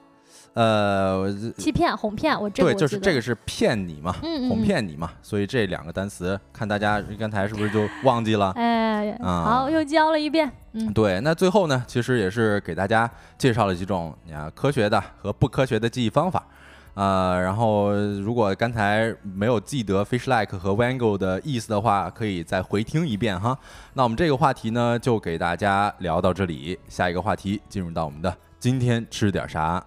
[0.56, 8.52] 呃，欺骗、哄骗，我这个对，就是这个是骗你嘛，嗯嗯嗯哄骗你嘛，所以这两个单词，看大家刚才是不是就忘记了？
[8.52, 10.50] 哎，啊好，又教了一遍。
[10.72, 16.42] 嗯，对，那最后呢，其实也是给大家介绍了几种啊科学的和不科学的记忆方法。
[16.94, 23.58] 呃，然后如果刚才没有记得 fish like 和 wango 的意思的话，可以再回听一遍哈。
[23.96, 26.80] 那我们这个话题呢，就给大家聊到这里。
[26.88, 29.86] 下一个话题进入到我们的今天吃点啥。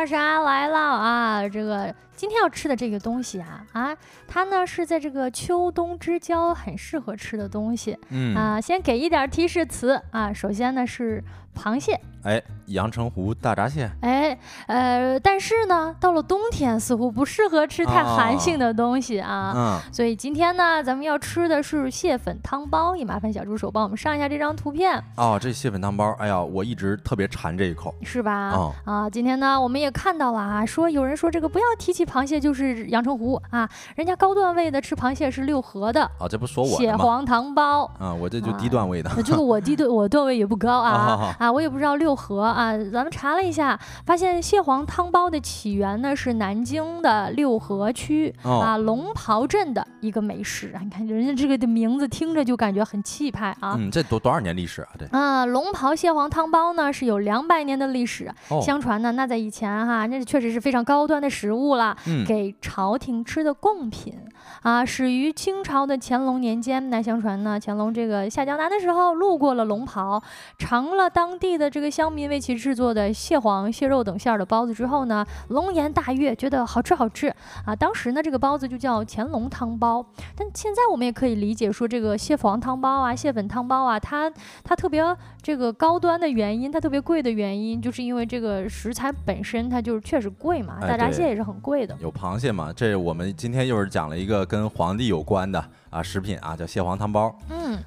[0.00, 1.29] 二傻来了啊？
[1.48, 8.60] 这个今天要吃的这个东西啊啊，它呢是在这个秋冬之交很适合吃的东西嗯，啊。
[8.60, 11.22] 先给一点提示词啊，首先呢是
[11.56, 13.90] 螃蟹，哎，阳澄湖大闸蟹。
[14.02, 19.52] 哎呃，但是呢到了冬天似乎不适合吃太寒性的东西啊。
[19.54, 27.94] 嗯，所以今天呢，咱们要吃的是蟹粉汤包，也麻烦小助手帮我们上一下这张图片，哦，这蟹粉汤包，哎呀，我一直特别馋这一口。
[28.02, 28.50] 是吧？
[28.50, 36.70] 哦啊，今天呢，我们也看到了啊，说有人说这个不要提起螃蟹就是阳澄湖啊，人家高段位的吃螃蟹是六合的啊，这不说我？
[36.70, 37.84] 蟹黄汤包。
[37.98, 39.10] 啊，我这就低段位的。
[39.16, 53.74] 那这个我低段我段位也不高啊啊，我也不知道六合啊，咱们查了一下，发现蟹黄汤包的起源呢是南京的六合区、哦啊龙袍镇的一个美食啊，你看人家这个的名字听着就感觉很气派啊。
[53.78, 54.88] 嗯，这多多少年历史啊？
[54.98, 64.14] 对啊，龙袍蟹黄汤包呢是有两百年的历史，哦，相传呢，那在以前哈，那确实是非常高端的食物了，嗯，给朝廷吃的贡品
[64.62, 66.90] 啊，始于清朝的乾隆年间。
[66.90, 70.22] 那相传呢，乾隆这个下江南的时候路过了龙袍，
[70.58, 77.28] 尝了当地的这个乡民为其制作的蟹黄、蟹肉等馅儿的包子之后呢，龙颜大悦，觉得好吃好吃
[77.64, 77.74] 啊。
[77.74, 80.04] 当时呢，这个包子就叫乾隆汤包。
[80.36, 84.30] 但现在我们也可以理解说，这个蟹黄汤包啊、蟹粉汤包啊，它
[84.62, 85.04] 它特别
[85.42, 91.96] 这个高端的原因，它特别贵的原因，就是因为这个食材本身它就是确实贵嘛，哎大闸蟹也是很贵的。
[92.00, 92.72] 有螃蟹嘛？
[92.74, 97.36] 这我们今天又是讲了一个跟皇帝有关的啊食品啊，叫蟹黄汤包。
[97.48, 97.78] 嗯，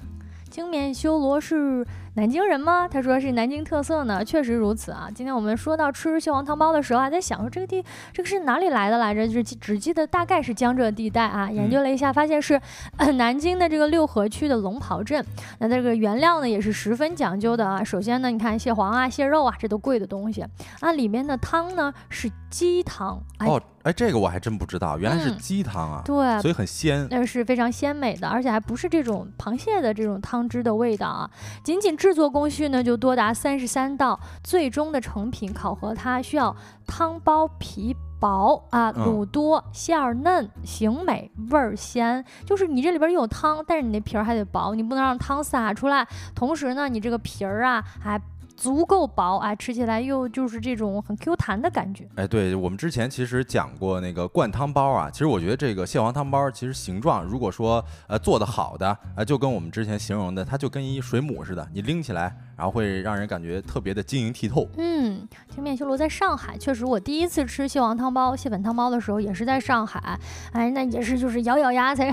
[0.50, 1.86] 青面修罗是
[2.16, 2.86] 南京人吗？
[2.86, 5.08] 他说是南京特色呢，确实如此啊。
[5.12, 9.26] 今天我们说到吃蟹黄汤包的时候，还在想说这个地这个是哪里来的来着？
[9.26, 11.50] 就是只记得大概是江浙地带啊。
[11.50, 12.60] 研究了一下，发现是、
[12.98, 15.24] 呃、 南京的这个六合区的龙袍镇。
[15.58, 17.82] 那这个原料呢也是十分讲究的啊。
[17.82, 20.40] 首先呢，你看蟹黄啊、蟹肉啊，这都贵的东西
[20.78, 20.92] 啊。
[20.92, 27.08] 里面的汤呢是鸡汤，哎，哦，哎，这个我还真不知道，原来是嗯鸡汤啊，对，所以很鲜。
[27.10, 31.28] 那是非常鲜美的，而且还不是这种螃蟹的这种汤汁的味道啊。
[31.64, 36.54] 仅仅制作工序呢就多达三十三道，最终的成品考核它需要
[36.86, 37.96] 汤包皮。
[38.20, 42.24] 薄啊，嗯卤多，馅儿嫩，形美，味儿鲜。
[42.46, 46.06] 就是你这里边有汤，但是你那皮儿还得薄，你不能让汤洒出来。
[46.34, 48.18] 同时呢，你这个皮儿啊还
[48.56, 52.08] 足够薄啊，吃起来又就是这种很 Q 弹的感觉。
[52.14, 64.68] 哎，对我们之前其实讲过那个灌汤包啊，其实我觉得这个蟹黄汤包其实形状，如果说呃做的好的，呃就跟我们之前形容的，它就跟一水母似的，你拎起来，然后会让人感觉特别的晶莹剔透。
[64.76, 70.18] 嗯，青面修罗在上海，确实我第一次吃蟹黄汤包、蟹粉汤包的时候也是在上海，
[70.52, 72.08] 哎，那也是就是咬咬牙才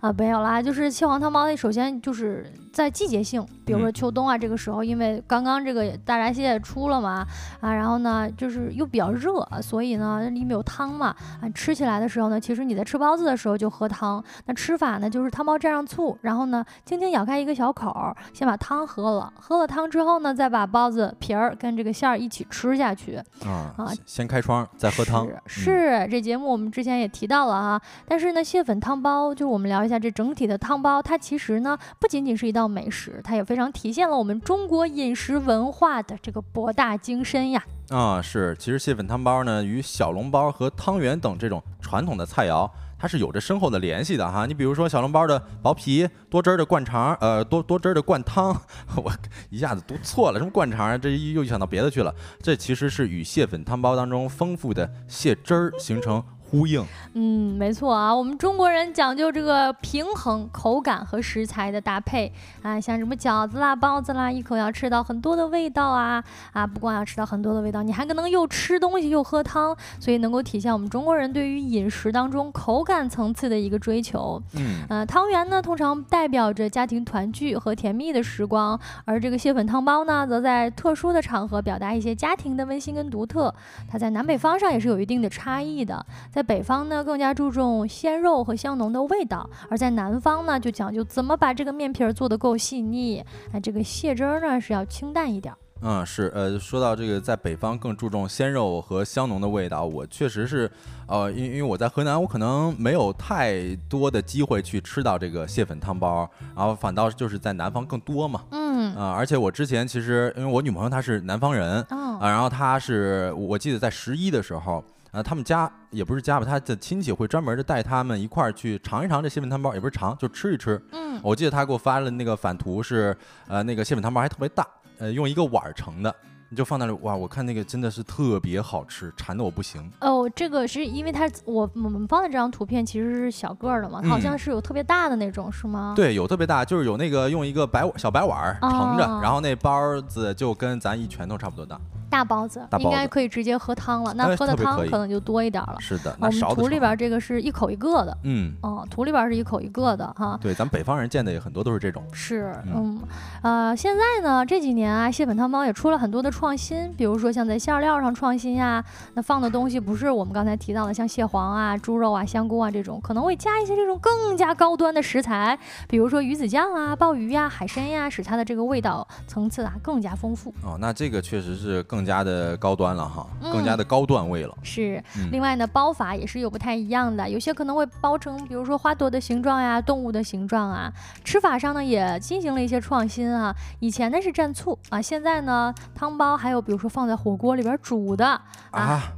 [0.00, 7.26] 啊没有啦，就是蟹黄汤包，它首先就是在季节性，比如说嗯秋冬啊这个时候，因为刚刚这个大闸蟹出了嘛，
[7.60, 23.16] 啊，然后呢就是又比较热，所以呢里面有汤嘛，啊吃起来的时候呢，其实你在吃包子的时候就喝汤，那吃法呢就是汤包蘸上醋，然后呢轻轻咬开一个小口儿，先把汤喝了，喝了汤之后呢，再把包子皮儿跟这个馅儿一起吃下去。
[23.44, 27.82] 啊啊，先先开窗再喝汤，嗯是是，这节目我们之前也提到了哈。
[28.06, 37.62] 但是呢，蟹粉汤包，就是我们聊一下这整体的汤包，它其实呢不仅仅是一道美食，它也非常体现了我们中国饮食文化的这个博大精深呀。
[37.90, 42.70] 啊，是，其实蟹粉汤包呢，与小笼包和汤圆等这种传统的菜肴，
[43.02, 44.46] 它是有着深厚的联系的哈。
[44.46, 48.54] 你比如说小笼包的薄皮、多汁儿的灌肠，呃，多多汁儿的灌汤，
[48.94, 49.12] 我
[49.50, 50.96] 一下子读错了，什么灌肠啊？
[50.96, 52.14] 这又想到别的去了。
[52.40, 56.22] 这其实是与蟹粉汤包当中丰富的蟹汁儿形成。
[56.52, 56.84] 呼应，
[57.14, 62.30] 嗯，没错啊，我们中国人讲究这个平衡口感和食材的搭配
[62.60, 66.22] 啊，像什么饺子啦、包子啦，一口要吃到很多的味道啊
[66.52, 74.38] 啊，不光要吃到很多的味道，你还可能又吃东西又喝汤，所以能够体现我们中国人对于饮食当中口感层次的一个追求。
[74.54, 83.54] 嗯，呃，汤圆呢通常代表着家庭团聚和甜蜜的时光，而这个蟹粉汤包呢，则在特殊的场合表达一些家庭的温馨跟独特。
[83.88, 93.24] 它在南北方上也是有一定的差异的，在北方呢更加注重鲜肉和香浓的味道，而在南方呢就讲究怎么把这个面皮儿做得够细腻。
[93.52, 95.54] 那，这个蟹汁儿呢是要清淡一点。
[95.84, 100.70] 嗯，是，呃，说到这个，在北方更注重鲜肉和香浓的味道，我确实是，
[101.08, 108.42] 呃，因因为我在河南，我可能没有太多的机会去吃到这个蟹粉汤包，然后反倒就是在南方更多嘛。
[108.52, 114.84] 嗯，啊，而且我之前其实因为我女朋友她是南方人，啊，然后她是我记得在十一的时候。
[115.12, 120.82] 啊，他们家也不是家吧，他的亲戚会专门的带他们一块儿去尝一尝这蟹粉汤包，也不是尝，就吃一吃。
[120.90, 123.14] 嗯，我记得他给我发了那个反图，是
[123.46, 124.66] 呃那个蟹粉汤包还特别大，
[124.98, 126.14] 呃用一个碗盛的，
[126.52, 129.90] 你就放那里，哇，我看那个真的是特别好吃，馋的我不行。
[130.02, 135.94] 哦，这个是因为它我我们放的这张图片其实是小个儿的嘛，它好像是有特别大的那种，是吗？
[135.96, 141.80] 对，有特别大，就是有那个用一个白小白碗盛着，然后那包子就跟咱一拳头差不多大。
[142.10, 145.76] 大包子应该可以直接喝汤了，那喝的汤可能就多一点了。
[145.78, 150.38] 是的，我们图里边这个是一口一个的，嗯，哦，图里边是一口一个的哈。
[150.42, 152.04] 对，咱北方人见的也很多都是这种。
[152.12, 153.00] 是，嗯，
[153.40, 158.84] 呃，现在呢这几年啊，蟹粉汤包也出了很多的创新，比如说像在馅料上创新呀，
[159.14, 165.56] 那放的东西不是我们刚才提到的像蟹黄啊、猪肉啊、香菇啊这种，可能会加一些这种更加高端的食材，
[165.88, 170.52] 比如说鱼子酱啊、鲍鱼呀、海参呀，使它的这个味道层次啊更加丰富。
[170.64, 172.92] 哦，那这个确实是更加的高端。
[172.96, 174.52] 了哈，更加的高段位了。
[174.64, 180.92] 是，另外呢，包法也是有不太一样的，有些可能会包成，比如说花朵的形状呀，动物的形状啊。
[181.22, 183.54] 吃法上呢，也进行了一些创新啊。
[183.78, 189.12] 以前呢是蘸醋啊，现在呢汤包还有比如说放在火锅里边煮的啊。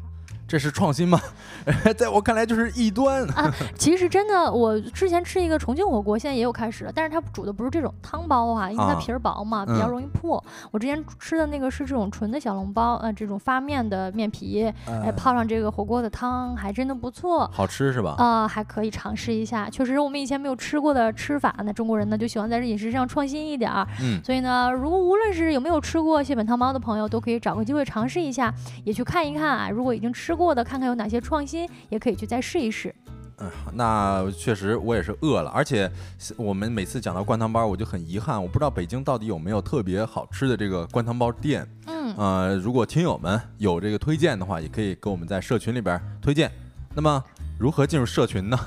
[0.47, 1.21] 这是创新吗？
[1.97, 3.53] 在我看来就是异端啊！
[3.79, 10.43] 其实真的，我之前吃一个重庆火锅，现在也有开始了，但是它煮的不是这种汤包啊，因为它皮儿薄嘛，比较容易破。
[10.71, 18.15] 我之前吃的那个是这种纯的小笼包，呃，这种发面的面皮，哎，泡上这个火锅的汤，还真的不错，好吃是吧？
[18.19, 19.71] 啊，还可以尝试一下。
[19.71, 23.87] 确实，我们以前没有吃过的吃法，那中国人呢就喜欢在这饮食上创新一点儿。
[24.03, 28.53] 嗯，所以呢，如果无论是有没有吃过蟹粉汤包的朋友，都可以找个机会尝试一下，
[28.85, 29.71] 也去看一看啊。
[29.71, 32.95] 如果已经吃过的，看看有哪些创新，也可以去再试一试。
[33.39, 35.91] 嗯，那确实我也是饿了，而且
[36.37, 41.69] 我们每次讲到灌汤包，我就很遗憾，我不知道北京到底有没有特别好吃的这个灌汤包店。
[41.87, 46.51] 嗯，呃，如果听友们有这个推荐的话，也可以给我们在社群里边推荐。
[46.95, 47.23] 那么。
[47.59, 48.59] 如何进入社群呢？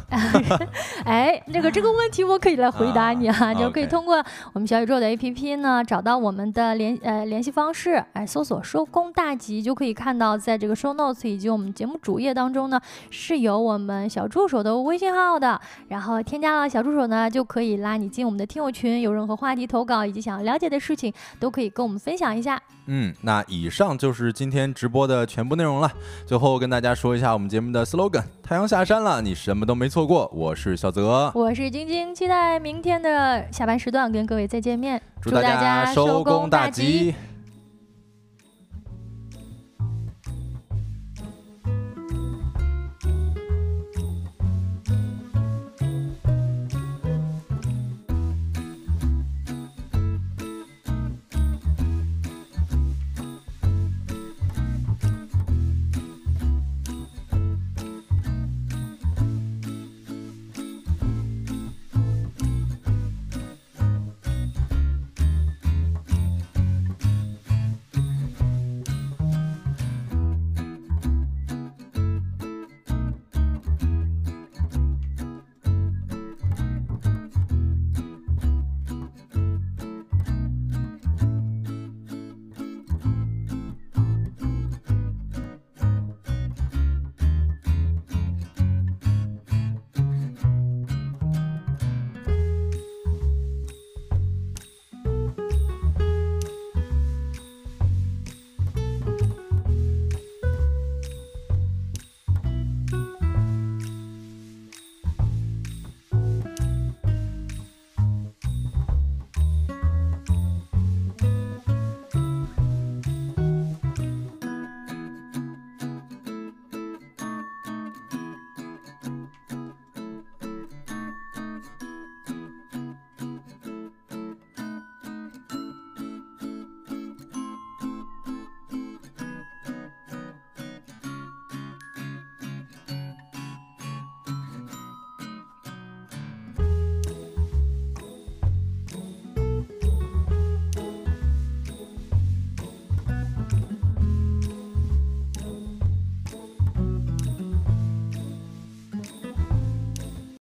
[1.06, 4.24] 哎，那个这个问题我可以来回答你啊，就可以通过
[4.54, 12.80] 我们小宇宙的 APP 呢，找到我们的联呃联系方式，哎，搜索“收工大吉”就可以看到，在这个 Show Notes 以及我们节目主页当中呢，
[13.10, 15.60] 是有我们小助手的微信号的。
[15.90, 22.60] 然后添加了小助手呢，就可以拉你进我们的听友群，有任何话题投稿以及想要了解的事情，都可以跟我们分享一下。
[22.88, 25.92] 嗯，那以上就是今天直播的全部内容了。
[26.26, 30.32] 最后跟大家说一下我们节目的 slogan：太阳下山了，你什么都没错过。
[30.34, 35.02] 我是小泽，我是晶晶，期待明天的下班时段跟各位再见面。
[35.22, 37.14] 祝大家收工大吉。